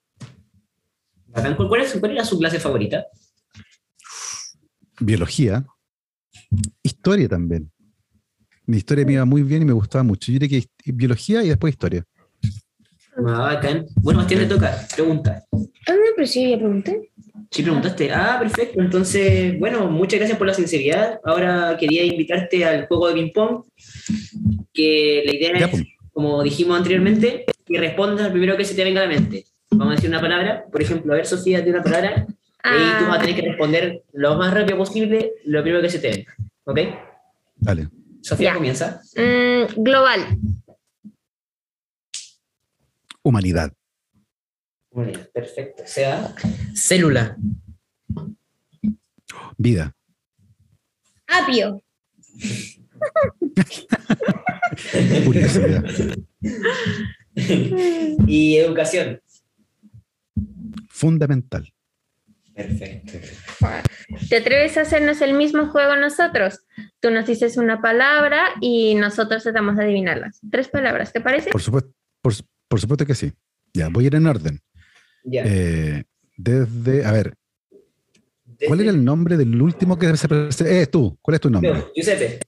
Bacán. 1.28 1.54
¿Cuál, 1.54 1.68
cuál 1.68 1.82
es- 1.82 1.92
cuál 2.00 2.10
era 2.10 2.24
su 2.24 2.36
clase 2.40 2.58
favorita? 2.58 3.04
Biología, 4.98 5.64
historia 6.82 7.28
también. 7.28 7.70
Mi 8.70 8.76
historia 8.76 9.04
me 9.04 9.14
iba 9.14 9.24
muy 9.24 9.42
bien 9.42 9.62
y 9.62 9.64
me 9.64 9.72
gustaba 9.72 10.04
mucho. 10.04 10.30
Yo 10.30 10.38
diría 10.38 10.60
que 10.60 10.92
biología 10.92 11.42
y 11.42 11.48
después 11.48 11.72
historia. 11.72 12.04
Ah, 13.16 13.54
bacán. 13.54 13.84
Bueno, 13.96 14.20
Bastián, 14.20 14.42
te 14.42 14.46
toca. 14.46 14.86
Pregunta. 14.94 15.44
Ah, 15.52 15.58
no, 15.92 15.98
pero 16.14 16.26
sí, 16.28 16.50
ya 16.50 16.56
pregunté. 16.56 17.10
Sí, 17.50 17.64
preguntaste. 17.64 18.12
Ah, 18.12 18.36
perfecto. 18.38 18.80
Entonces, 18.80 19.58
bueno, 19.58 19.90
muchas 19.90 20.20
gracias 20.20 20.38
por 20.38 20.46
la 20.46 20.54
sinceridad. 20.54 21.18
Ahora 21.24 21.76
quería 21.80 22.04
invitarte 22.04 22.64
al 22.64 22.86
juego 22.86 23.08
de 23.08 23.14
ping-pong. 23.14 23.64
Que 24.72 25.22
la 25.26 25.34
idea 25.34 25.58
Ya, 25.58 25.64
es, 25.64 25.70
pues. 25.72 25.82
como 26.12 26.40
dijimos 26.44 26.76
anteriormente, 26.76 27.46
que 27.66 27.76
respondas 27.76 28.26
al 28.26 28.30
primero 28.30 28.56
que 28.56 28.64
se 28.64 28.76
te 28.76 28.84
venga 28.84 29.00
a 29.02 29.06
la 29.06 29.12
mente. 29.12 29.46
Vamos 29.72 29.94
a 29.94 29.96
decir 29.96 30.10
una 30.10 30.20
palabra. 30.20 30.64
Por 30.70 30.80
ejemplo, 30.80 31.12
a 31.12 31.16
ver, 31.16 31.26
Sofía, 31.26 31.60
de 31.60 31.70
una 31.70 31.82
palabra. 31.82 32.24
Y 32.28 33.02
tú 33.02 33.08
vas 33.08 33.18
a 33.18 33.20
tener 33.20 33.34
que 33.34 33.48
responder 33.48 34.04
lo 34.12 34.36
más 34.36 34.54
rápido 34.54 34.78
posible 34.78 35.32
lo 35.44 35.60
primero 35.60 35.82
que 35.82 35.90
se 35.90 35.98
te 35.98 36.08
venga. 36.10 36.36
¿Ok? 36.66 36.78
Dale. 37.56 37.88
Sofía 38.30 38.50
Ya. 38.50 38.54
comienza. 38.54 39.00
Mm, 39.16 39.82
global. 39.82 40.38
Humanidad. 43.24 43.72
Bien, 44.92 45.28
perfecto. 45.34 45.82
Sea. 45.84 46.32
Célula. 46.72 47.36
Vida. 49.58 49.92
Apio. 51.26 51.82
Curiosidad. 55.24 55.84
y 58.28 58.56
educación. 58.58 59.20
Fundamental. 60.88 61.72
Perfecto. 62.54 63.12
¿Te 64.28 64.36
atreves 64.36 64.76
a 64.76 64.82
hacernos 64.82 65.20
el 65.22 65.34
mismo 65.34 65.68
juego 65.68 65.96
nosotros? 65.96 66.60
Tú 67.00 67.10
nos 67.10 67.26
dices 67.26 67.56
una 67.56 67.80
palabra 67.80 68.48
y 68.60 68.94
nosotros 68.96 69.42
tratamos 69.42 69.76
de 69.76 69.84
adivinarlas. 69.84 70.40
Tres 70.50 70.68
palabras, 70.68 71.12
¿te 71.12 71.20
parece? 71.20 71.50
Por 71.50 71.62
supuesto, 71.62 71.90
por, 72.20 72.34
su- 72.34 72.44
por 72.68 72.80
supuesto 72.80 73.06
que 73.06 73.14
sí. 73.14 73.32
Ya, 73.72 73.88
voy 73.88 74.04
a 74.04 74.06
ir 74.08 74.14
en 74.16 74.26
orden. 74.26 74.60
Ya. 75.24 75.44
Eh, 75.46 76.04
desde, 76.36 77.04
a 77.04 77.12
ver, 77.12 77.34
¿cuál 78.66 78.80
era 78.80 78.90
el 78.90 79.04
nombre 79.04 79.36
del 79.36 79.60
último 79.60 79.98
que 79.98 80.16
se 80.16 80.28
presentó? 80.28 80.66
Eh, 80.66 80.86
tú, 80.86 81.16
¿cuál 81.22 81.36
es 81.36 81.40
tu 81.40 81.50
nombre? 81.50 81.72
Yo, 81.72 81.92
Giuseppe. 81.94 82.40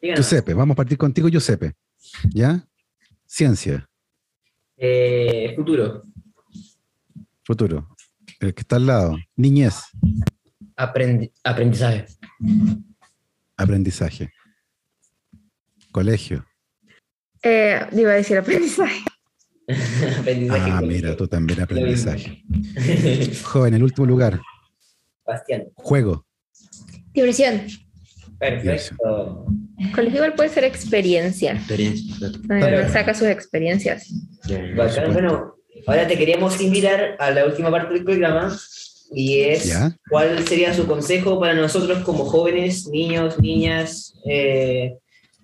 Díganos. 0.00 0.26
Giuseppe, 0.26 0.54
vamos 0.54 0.74
a 0.74 0.76
partir 0.76 0.96
contigo, 0.96 1.28
Giuseppe. 1.28 1.74
¿Ya? 2.30 2.64
Ciencia, 3.26 3.86
Eh, 4.76 5.52
futuro. 5.54 6.02
futuro. 7.44 7.89
El 8.40 8.54
que 8.54 8.62
está 8.62 8.76
al 8.76 8.86
lado. 8.86 9.16
Niñez, 9.36 9.76
Aprendi- 10.76 11.30
aprendizaje. 11.44 12.06
aprendizaje. 13.56 14.32
Colegio. 15.92 16.44
Eh, 17.42 17.80
iba 17.92 18.12
a 18.12 18.14
decir 18.14 18.38
aprendizaje. 18.38 19.02
Aprendizaje. 20.18 20.70
Ah, 20.70 20.80
mira, 20.82 21.16
tú 21.16 21.28
también 21.28 21.60
aprendizaje. 21.60 22.42
Joven, 23.44 23.74
el 23.74 23.82
último 23.82 24.06
lugar. 24.06 24.40
Bastián. 25.24 25.64
Juego. 25.74 26.26
Diversión. 27.12 27.62
Perfecto. 28.38 29.46
Colegio 29.94 30.16
igual 30.16 30.34
puede 30.34 30.48
ser 30.48 30.64
experiencia. 30.64 31.52
Experiencia. 31.52 32.28
donde 32.30 32.88
saca 32.88 33.14
sus 33.14 33.28
experiencias. 33.28 34.10
Bacán. 34.76 35.12
Bueno, 35.12 35.54
ahora 35.86 36.06
te 36.06 36.16
queríamos 36.18 36.60
invitar 36.60 37.16
a 37.18 37.30
la 37.30 37.46
última 37.46 37.70
parte 37.70 37.94
del 37.94 38.04
programa 38.04 38.56
Y 39.12 39.40
es, 39.40 39.64
¿Ya? 39.64 39.96
¿cuál 40.08 40.46
sería 40.46 40.72
su 40.72 40.86
consejo 40.86 41.40
para 41.40 41.54
nosotros 41.54 42.04
como 42.04 42.24
jóvenes, 42.26 42.86
niños, 42.86 43.38
niñas 43.40 44.14
eh, 44.24 44.96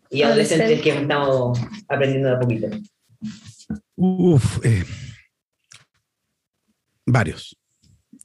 y 0.08 0.22
adolescentes 0.22 0.80
que 0.82 0.90
estamos 0.90 1.58
aprendiendo 1.88 2.28
de 2.28 2.34
a 2.36 2.38
poquito? 2.38 2.68
Uf, 3.96 4.64
eh, 4.64 4.84
varios. 7.04 7.56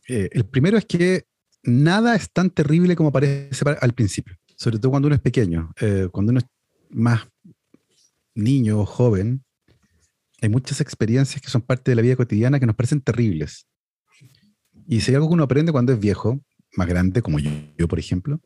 Eh, 0.07 0.29
el 0.31 0.45
primero 0.45 0.77
es 0.77 0.85
que 0.85 1.23
nada 1.63 2.15
es 2.15 2.31
tan 2.31 2.49
terrible 2.49 2.95
como 2.95 3.11
parece 3.11 3.63
para- 3.63 3.79
al 3.79 3.93
principio, 3.93 4.35
sobre 4.55 4.77
todo 4.77 4.91
cuando 4.91 5.07
uno 5.07 5.15
es 5.15 5.21
pequeño. 5.21 5.71
Eh, 5.79 6.07
cuando 6.11 6.31
uno 6.31 6.39
es 6.39 6.45
más 6.89 7.21
niño 8.35 8.79
o 8.81 8.85
joven, 8.85 9.43
hay 10.41 10.49
muchas 10.49 10.81
experiencias 10.81 11.41
que 11.41 11.49
son 11.49 11.61
parte 11.61 11.91
de 11.91 11.95
la 11.95 12.01
vida 12.01 12.15
cotidiana 12.15 12.59
que 12.59 12.65
nos 12.65 12.75
parecen 12.75 13.01
terribles. 13.01 13.67
Y 14.87 15.01
si 15.01 15.11
hay 15.11 15.15
algo 15.15 15.27
que 15.27 15.35
uno 15.35 15.43
aprende 15.43 15.71
cuando 15.71 15.93
es 15.93 15.99
viejo, 15.99 16.41
más 16.75 16.87
grande, 16.87 17.21
como 17.21 17.39
yo, 17.39 17.51
yo, 17.77 17.87
por 17.87 17.99
ejemplo, 17.99 18.41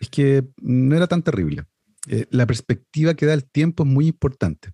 es 0.00 0.08
que 0.08 0.44
no 0.60 0.96
era 0.96 1.06
tan 1.06 1.22
terrible. 1.22 1.64
Eh, 2.08 2.26
la 2.30 2.46
perspectiva 2.46 3.14
que 3.14 3.26
da 3.26 3.34
el 3.34 3.44
tiempo 3.44 3.84
es 3.84 3.88
muy 3.88 4.08
importante. 4.08 4.70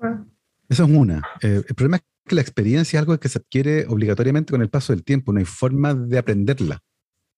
Ah. 0.00 0.24
Eso 0.68 0.84
es 0.84 0.90
una. 0.90 1.22
Eh, 1.42 1.62
el 1.66 1.74
problema 1.74 1.96
es 1.96 2.02
que 2.26 2.34
la 2.34 2.42
experiencia 2.42 2.98
es 2.98 3.00
algo 3.00 3.18
que 3.18 3.28
se 3.28 3.38
adquiere 3.38 3.86
obligatoriamente 3.88 4.52
con 4.52 4.62
el 4.62 4.68
paso 4.68 4.92
del 4.92 5.02
tiempo, 5.02 5.32
no 5.32 5.38
hay 5.38 5.46
forma 5.46 5.94
de 5.94 6.18
aprenderla. 6.18 6.82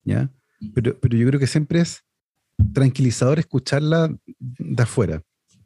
¿ya? 0.05 0.31
Pero, 0.75 0.99
pero 0.99 1.17
yo 1.17 1.27
creo 1.29 1.41
que 1.41 1.47
siempre 1.47 1.81
es 1.81 2.05
tranquilizador 2.75 3.39
escucharla 3.39 4.15
de 4.39 4.83
afuera. 4.83 5.23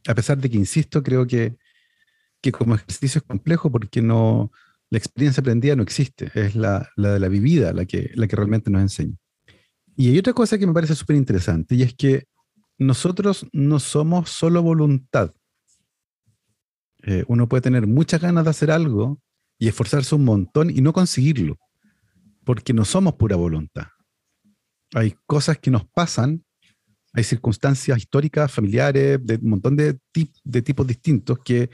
A 0.07 0.15
pesar 0.15 0.39
de 0.39 0.51
que, 0.51 0.59
insisto, 0.59 1.03
creo 1.03 1.27
que, 1.27 1.57
que 2.45 2.53
como 2.53 2.75
ejercicio 2.75 3.21
es 3.21 3.25
complejo 3.25 3.71
porque 3.71 4.03
no, 4.03 4.53
la 4.91 4.99
experiencia 4.99 5.41
aprendida 5.41 5.75
no 5.75 5.83
existe, 5.83 6.31
es 6.35 6.55
la, 6.55 6.91
la 6.95 7.15
de 7.15 7.19
la 7.19 7.29
vivida 7.29 7.73
la 7.73 7.87
que, 7.87 8.11
la 8.17 8.27
que 8.27 8.37
realmente 8.37 8.71
nos 8.71 8.83
enseña. 8.83 9.17
Y 9.97 10.11
hay 10.11 10.19
otra 10.19 10.35
cosa 10.35 10.59
que 10.59 10.67
me 10.67 10.75
parece 10.75 10.95
súper 10.95 11.17
interesante 11.17 11.75
y 11.75 11.83
es 11.83 11.95
que 11.95 12.25
nosotros 12.77 13.47
no 13.53 13.81
somos 13.81 14.29
solo 14.29 14.63
voluntad. 14.63 15.33
Eh, 17.03 17.25
uno 17.29 17.49
puede 17.49 17.63
tener 17.63 17.87
muchas 17.87 18.21
ganas 18.21 18.45
de 18.45 18.51
hacer 18.51 18.71
algo 18.71 19.19
y 19.59 19.69
esforzarse 19.69 20.15
un 20.15 20.25
montón 20.25 20.69
y 20.69 20.83
no 20.83 20.93
conseguirlo, 20.93 21.57
porque 22.45 22.75
no 22.75 22.85
somos 22.85 23.15
pura 23.15 23.37
voluntad. 23.37 23.87
Hay 24.93 25.17
cosas 25.25 25.59
que 25.59 25.71
nos 25.71 25.87
pasan, 25.89 26.45
hay 27.15 27.25
circunstancias 27.25 27.97
históricas, 27.97 28.53
familiares, 28.53 29.19
de 29.23 29.37
un 29.37 29.49
montón 29.49 29.77
de, 29.77 29.99
tip- 30.13 30.39
de 30.45 30.61
tipos 30.61 30.87
distintos 30.87 31.39
que 31.43 31.71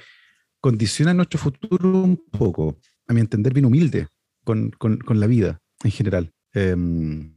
condicionan 0.60 1.16
nuestro 1.16 1.38
futuro 1.38 2.02
un 2.02 2.16
poco, 2.30 2.78
a 3.06 3.12
mi 3.12 3.20
entender, 3.20 3.52
bien 3.52 3.64
humilde 3.66 4.08
con, 4.44 4.70
con- 4.70 4.98
con 4.98 5.20
la 5.20 5.26
vida 5.26 5.60
en 5.82 5.90
general. 5.90 6.32
Em, 6.52 7.34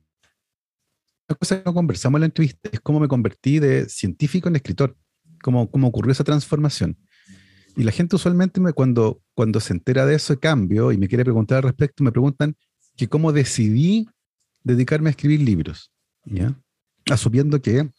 una 1.29 1.37
cosa 1.39 1.57
que 1.57 1.63
no 1.65 1.73
conversamos 1.73 2.17
en 2.17 2.21
la 2.21 2.25
entrevista 2.27 2.69
es 2.71 2.79
cómo 2.81 2.99
me 2.99 3.07
convertí 3.07 3.59
de 3.59 3.87
científico 3.89 4.49
en 4.49 4.55
escritor, 4.57 4.97
cómo, 5.41 5.69
cómo 5.71 5.87
ocurrió 5.87 6.11
esa 6.11 6.23
transformación. 6.23 6.97
Y 7.75 7.83
la 7.83 7.91
gente 7.91 8.15
usualmente 8.15 8.59
me, 8.61 8.73
cuando, 8.73 9.21
cuando 9.33 9.59
se 9.59 9.73
entera 9.73 10.05
de 10.05 10.15
ese 10.15 10.37
cambio 10.37 10.91
y 10.91 10.97
me 10.97 11.07
quiere 11.07 11.23
preguntar 11.23 11.57
al 11.57 11.63
respecto, 11.63 12.03
me 12.03 12.11
preguntan 12.11 12.55
que 12.95 13.07
cómo 13.07 13.31
decidí 13.31 14.07
dedicarme 14.63 15.09
a 15.09 15.11
escribir 15.11 15.41
libros, 15.41 15.91
¿ya? 16.25 16.55
Asumiendo 17.09 17.61
que 17.61 17.89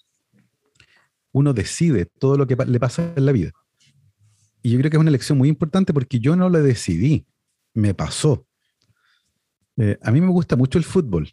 uno 1.32 1.52
decide 1.52 2.06
todo 2.06 2.36
lo 2.36 2.46
que 2.46 2.56
le 2.56 2.78
pasa 2.78 3.12
en 3.16 3.26
la 3.26 3.32
vida. 3.32 3.50
Y 4.64 4.70
yo 4.70 4.78
creo 4.78 4.90
que 4.90 4.96
es 4.96 5.00
una 5.00 5.10
elección 5.10 5.36
muy 5.36 5.50
importante 5.50 5.92
porque 5.92 6.18
yo 6.20 6.36
no 6.36 6.48
lo 6.48 6.62
decidí, 6.62 7.26
me 7.74 7.92
pasó. 7.92 8.46
Eh, 9.76 9.98
a 10.00 10.10
mí 10.10 10.22
me 10.22 10.28
gusta 10.28 10.56
mucho 10.56 10.78
el 10.78 10.84
fútbol. 10.84 11.30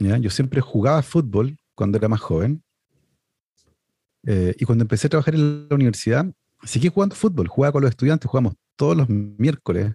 ¿ya? 0.00 0.18
Yo 0.18 0.28
siempre 0.28 0.60
jugaba 0.60 1.00
fútbol 1.02 1.56
cuando 1.76 1.98
era 1.98 2.08
más 2.08 2.20
joven. 2.20 2.64
Eh, 4.26 4.56
y 4.58 4.64
cuando 4.64 4.82
empecé 4.82 5.06
a 5.06 5.10
trabajar 5.10 5.36
en 5.36 5.68
la 5.68 5.74
universidad, 5.76 6.26
seguí 6.64 6.88
jugando 6.88 7.14
fútbol. 7.14 7.46
Jugaba 7.46 7.70
con 7.72 7.82
los 7.82 7.90
estudiantes, 7.90 8.28
jugamos 8.28 8.54
todos 8.74 8.96
los 8.96 9.08
miércoles. 9.08 9.94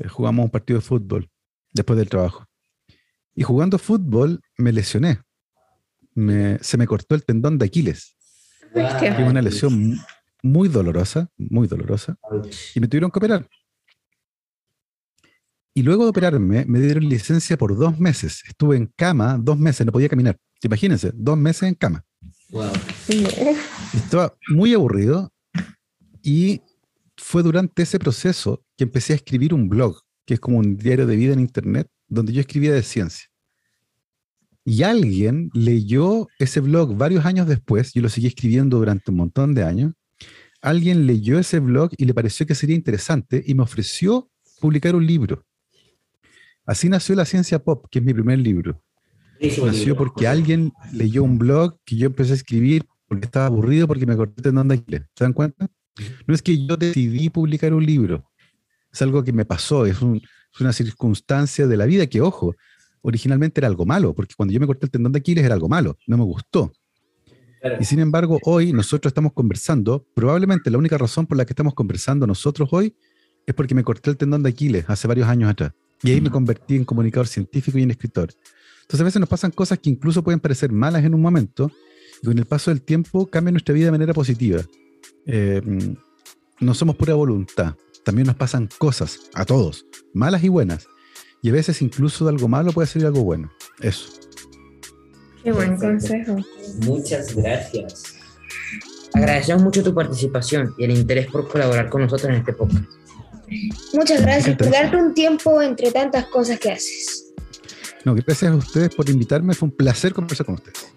eh, 0.00 0.08
jugamos 0.08 0.46
un 0.46 0.50
partido 0.50 0.80
de 0.80 0.84
fútbol 0.84 1.30
después 1.72 1.96
del 1.96 2.08
trabajo. 2.08 2.44
Y 3.36 3.44
jugando 3.44 3.78
fútbol 3.78 4.40
me 4.58 4.72
lesioné. 4.72 5.20
Me- 6.16 6.58
se 6.60 6.76
me 6.76 6.88
cortó 6.88 7.14
el 7.14 7.24
tendón 7.24 7.56
de 7.58 7.66
Aquiles, 7.66 8.16
que 8.98 9.06
es 9.08 9.18
una 9.20 9.40
lesión 9.42 9.96
muy 10.44 10.68
dolorosa, 10.68 11.30
muy 11.38 11.66
dolorosa 11.66 12.18
y 12.74 12.80
me 12.80 12.86
tuvieron 12.86 13.10
que 13.10 13.18
operar. 13.18 13.48
Y 15.72 15.82
luego 15.82 16.04
de 16.04 16.10
operarme, 16.10 16.66
me 16.66 16.80
dieron 16.80 17.08
licencia 17.08 17.56
por 17.56 17.76
dos 17.76 17.98
meses. 17.98 18.42
Estuve 18.46 18.76
en 18.76 18.92
cama 18.94 19.38
dos 19.40 19.58
meses, 19.58 19.84
no 19.86 19.90
podía 19.90 20.08
caminar. 20.08 20.38
Imagínense, 20.62 21.10
dos 21.14 21.36
meses 21.36 21.64
en 21.64 21.74
cama. 21.74 22.04
Wow. 22.50 22.72
Estaba 23.94 24.34
muy 24.48 24.74
aburrido 24.74 25.32
y 26.22 26.60
fue 27.16 27.42
durante 27.42 27.82
ese 27.82 27.98
proceso 27.98 28.62
que 28.76 28.84
empecé 28.84 29.14
a 29.14 29.16
escribir 29.16 29.54
un 29.54 29.68
blog, 29.68 29.98
que 30.26 30.34
es 30.34 30.40
como 30.40 30.58
un 30.58 30.76
diario 30.76 31.06
de 31.06 31.16
vida 31.16 31.32
en 31.32 31.40
internet, 31.40 31.88
donde 32.06 32.34
yo 32.34 32.40
escribía 32.40 32.72
de 32.72 32.82
ciencia. 32.82 33.26
Y 34.64 34.82
alguien 34.82 35.50
leyó 35.54 36.28
ese 36.38 36.60
blog 36.60 36.96
varios 36.96 37.24
años 37.24 37.48
después, 37.48 37.92
yo 37.94 38.02
lo 38.02 38.08
seguí 38.10 38.26
escribiendo 38.26 38.78
durante 38.78 39.10
un 39.10 39.16
montón 39.16 39.54
de 39.54 39.64
años, 39.64 39.94
alguien 40.64 41.06
leyó 41.06 41.38
ese 41.38 41.58
blog 41.60 41.90
y 41.96 42.04
le 42.06 42.14
pareció 42.14 42.46
que 42.46 42.54
sería 42.54 42.74
interesante 42.76 43.42
y 43.46 43.54
me 43.54 43.62
ofreció 43.62 44.30
publicar 44.60 44.94
un 44.96 45.06
libro. 45.06 45.44
Así 46.66 46.88
nació 46.88 47.14
La 47.14 47.24
Ciencia 47.24 47.58
Pop, 47.62 47.86
que 47.90 47.98
es 47.98 48.04
mi 48.04 48.14
primer 48.14 48.38
libro. 48.38 48.82
Nació 49.66 49.86
libro. 49.88 49.96
porque 49.96 50.26
alguien 50.26 50.72
leyó 50.92 51.22
un 51.22 51.38
blog 51.38 51.76
que 51.84 51.96
yo 51.96 52.06
empecé 52.06 52.32
a 52.32 52.36
escribir 52.36 52.84
porque 53.06 53.26
estaba 53.26 53.46
aburrido 53.46 53.86
porque 53.86 54.06
me 54.06 54.16
corté 54.16 54.34
el 54.38 54.42
tendón 54.44 54.68
de 54.68 54.76
Aquiles. 54.76 55.02
¿Se 55.14 55.24
dan 55.24 55.34
cuenta? 55.34 55.68
No 56.26 56.34
es 56.34 56.40
que 56.42 56.66
yo 56.66 56.76
decidí 56.76 57.28
publicar 57.30 57.74
un 57.74 57.84
libro. 57.84 58.24
Es 58.92 59.02
algo 59.02 59.22
que 59.22 59.32
me 59.32 59.44
pasó, 59.44 59.84
es, 59.86 60.00
un- 60.00 60.16
es 60.16 60.60
una 60.60 60.72
circunstancia 60.72 61.66
de 61.66 61.76
la 61.76 61.84
vida 61.84 62.06
que, 62.06 62.20
ojo, 62.20 62.54
originalmente 63.02 63.60
era 63.60 63.68
algo 63.68 63.84
malo, 63.84 64.14
porque 64.14 64.34
cuando 64.36 64.54
yo 64.54 64.60
me 64.60 64.66
corté 64.66 64.86
el 64.86 64.90
tendón 64.90 65.12
de 65.12 65.18
Aquiles 65.18 65.44
era 65.44 65.54
algo 65.54 65.68
malo, 65.68 65.98
no 66.06 66.16
me 66.16 66.24
gustó. 66.24 66.72
Claro. 67.64 67.78
Y 67.80 67.84
sin 67.86 67.98
embargo, 67.98 68.38
hoy 68.44 68.74
nosotros 68.74 69.10
estamos 69.10 69.32
conversando, 69.32 70.06
probablemente 70.12 70.70
la 70.70 70.76
única 70.76 70.98
razón 70.98 71.26
por 71.26 71.38
la 71.38 71.46
que 71.46 71.52
estamos 71.52 71.72
conversando 71.72 72.26
nosotros 72.26 72.68
hoy 72.72 72.94
es 73.46 73.54
porque 73.54 73.74
me 73.74 73.82
corté 73.82 74.10
el 74.10 74.18
tendón 74.18 74.42
de 74.42 74.50
Aquiles 74.50 74.84
hace 74.86 75.08
varios 75.08 75.26
años 75.26 75.50
atrás. 75.50 75.72
Y 76.02 76.10
ahí 76.10 76.20
me 76.20 76.30
convertí 76.30 76.76
en 76.76 76.84
comunicador 76.84 77.26
científico 77.26 77.78
y 77.78 77.82
en 77.82 77.90
escritor. 77.90 78.34
Entonces 78.82 79.00
a 79.00 79.04
veces 79.04 79.18
nos 79.18 79.30
pasan 79.30 79.50
cosas 79.50 79.78
que 79.78 79.88
incluso 79.88 80.22
pueden 80.22 80.40
parecer 80.40 80.72
malas 80.72 81.04
en 81.04 81.14
un 81.14 81.22
momento 81.22 81.72
y 82.20 82.26
con 82.26 82.38
el 82.38 82.44
paso 82.44 82.70
del 82.70 82.82
tiempo 82.82 83.24
cambian 83.28 83.54
nuestra 83.54 83.74
vida 83.74 83.86
de 83.86 83.92
manera 83.92 84.12
positiva. 84.12 84.60
Eh, 85.24 85.62
no 86.60 86.74
somos 86.74 86.96
pura 86.96 87.14
voluntad, 87.14 87.76
también 88.04 88.26
nos 88.26 88.36
pasan 88.36 88.68
cosas, 88.76 89.30
a 89.32 89.46
todos, 89.46 89.86
malas 90.12 90.44
y 90.44 90.50
buenas. 90.50 90.86
Y 91.40 91.48
a 91.48 91.52
veces 91.52 91.80
incluso 91.80 92.26
de 92.26 92.32
algo 92.32 92.46
malo 92.46 92.72
puede 92.72 92.88
salir 92.88 93.06
algo 93.06 93.24
bueno. 93.24 93.50
Eso. 93.80 94.23
Qué 95.44 95.52
buen 95.52 95.76
consejo. 95.76 96.36
Muchas 96.80 97.34
gracias. 97.36 98.02
Agradecemos 99.12 99.62
mucho 99.62 99.82
tu 99.82 99.94
participación 99.94 100.74
y 100.78 100.84
el 100.84 100.90
interés 100.92 101.26
por 101.28 101.46
colaborar 101.48 101.88
con 101.88 102.02
nosotros 102.02 102.30
en 102.30 102.36
este 102.36 102.52
podcast. 102.52 102.84
Muchas 103.92 104.22
gracias 104.22 104.56
por 104.56 104.70
darte 104.70 104.96
un 104.96 105.14
tiempo 105.14 105.62
entre 105.62 105.92
tantas 105.92 106.26
cosas 106.26 106.58
que 106.58 106.72
haces. 106.72 107.32
No, 108.04 108.14
gracias 108.14 108.50
a 108.50 108.54
ustedes 108.56 108.94
por 108.94 109.08
invitarme, 109.08 109.54
fue 109.54 109.68
un 109.68 109.76
placer 109.76 110.12
conversar 110.12 110.46
con 110.46 110.56
ustedes. 110.56 110.92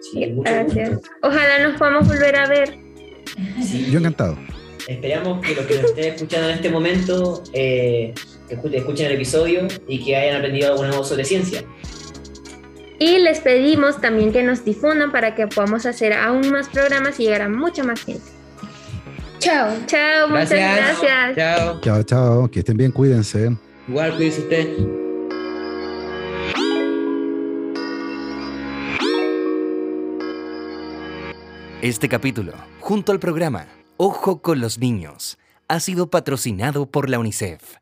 Sí, 0.00 0.24
Gracias. 0.42 0.90
gusto. 0.94 1.08
Ojalá 1.22 1.68
nos 1.68 1.78
podamos 1.78 2.08
volver 2.08 2.36
a 2.36 2.48
ver. 2.48 2.78
Sí. 3.62 3.88
Yo 3.90 3.98
encantado. 3.98 4.38
Esperamos 4.88 5.44
que 5.46 5.54
los 5.54 5.66
que 5.66 5.74
nos 5.82 5.84
estén 5.90 6.14
escuchando 6.14 6.48
en 6.48 6.54
este 6.54 6.70
momento 6.70 7.42
eh, 7.52 8.14
escu- 8.48 8.72
escuchen 8.74 9.06
el 9.06 9.12
episodio 9.12 9.68
y 9.86 10.02
que 10.02 10.16
hayan 10.16 10.36
aprendido 10.36 10.72
algo 10.72 10.86
nuevo 10.86 11.04
sobre 11.04 11.24
ciencia. 11.24 11.62
Y 12.98 13.18
les 13.18 13.40
pedimos 13.40 14.00
también 14.00 14.32
que 14.32 14.42
nos 14.42 14.64
difundan 14.64 15.12
para 15.12 15.34
que 15.34 15.46
podamos 15.46 15.86
hacer 15.86 16.12
aún 16.12 16.50
más 16.50 16.68
programas 16.68 17.18
y 17.20 17.24
llegar 17.24 17.42
a 17.42 17.48
mucha 17.48 17.84
más 17.84 18.04
gente. 18.04 18.24
Chao. 19.38 19.72
Chao, 19.86 20.28
muchas 20.28 20.50
gracias. 20.50 21.36
Chao. 21.36 21.80
Chao, 21.80 22.02
chao, 22.02 22.50
que 22.50 22.58
estén 22.58 22.76
bien, 22.76 22.90
cuídense. 22.90 23.56
Igual, 23.86 24.16
cuídese 24.16 24.40
usted. 24.40 24.68
Este 31.80 32.08
capítulo, 32.08 32.54
junto 32.80 33.12
al 33.12 33.20
programa 33.20 33.68
Ojo 33.96 34.42
con 34.42 34.60
los 34.60 34.78
Niños, 34.78 35.38
ha 35.68 35.78
sido 35.78 36.10
patrocinado 36.10 36.86
por 36.86 37.08
la 37.08 37.20
UNICEF 37.20 37.78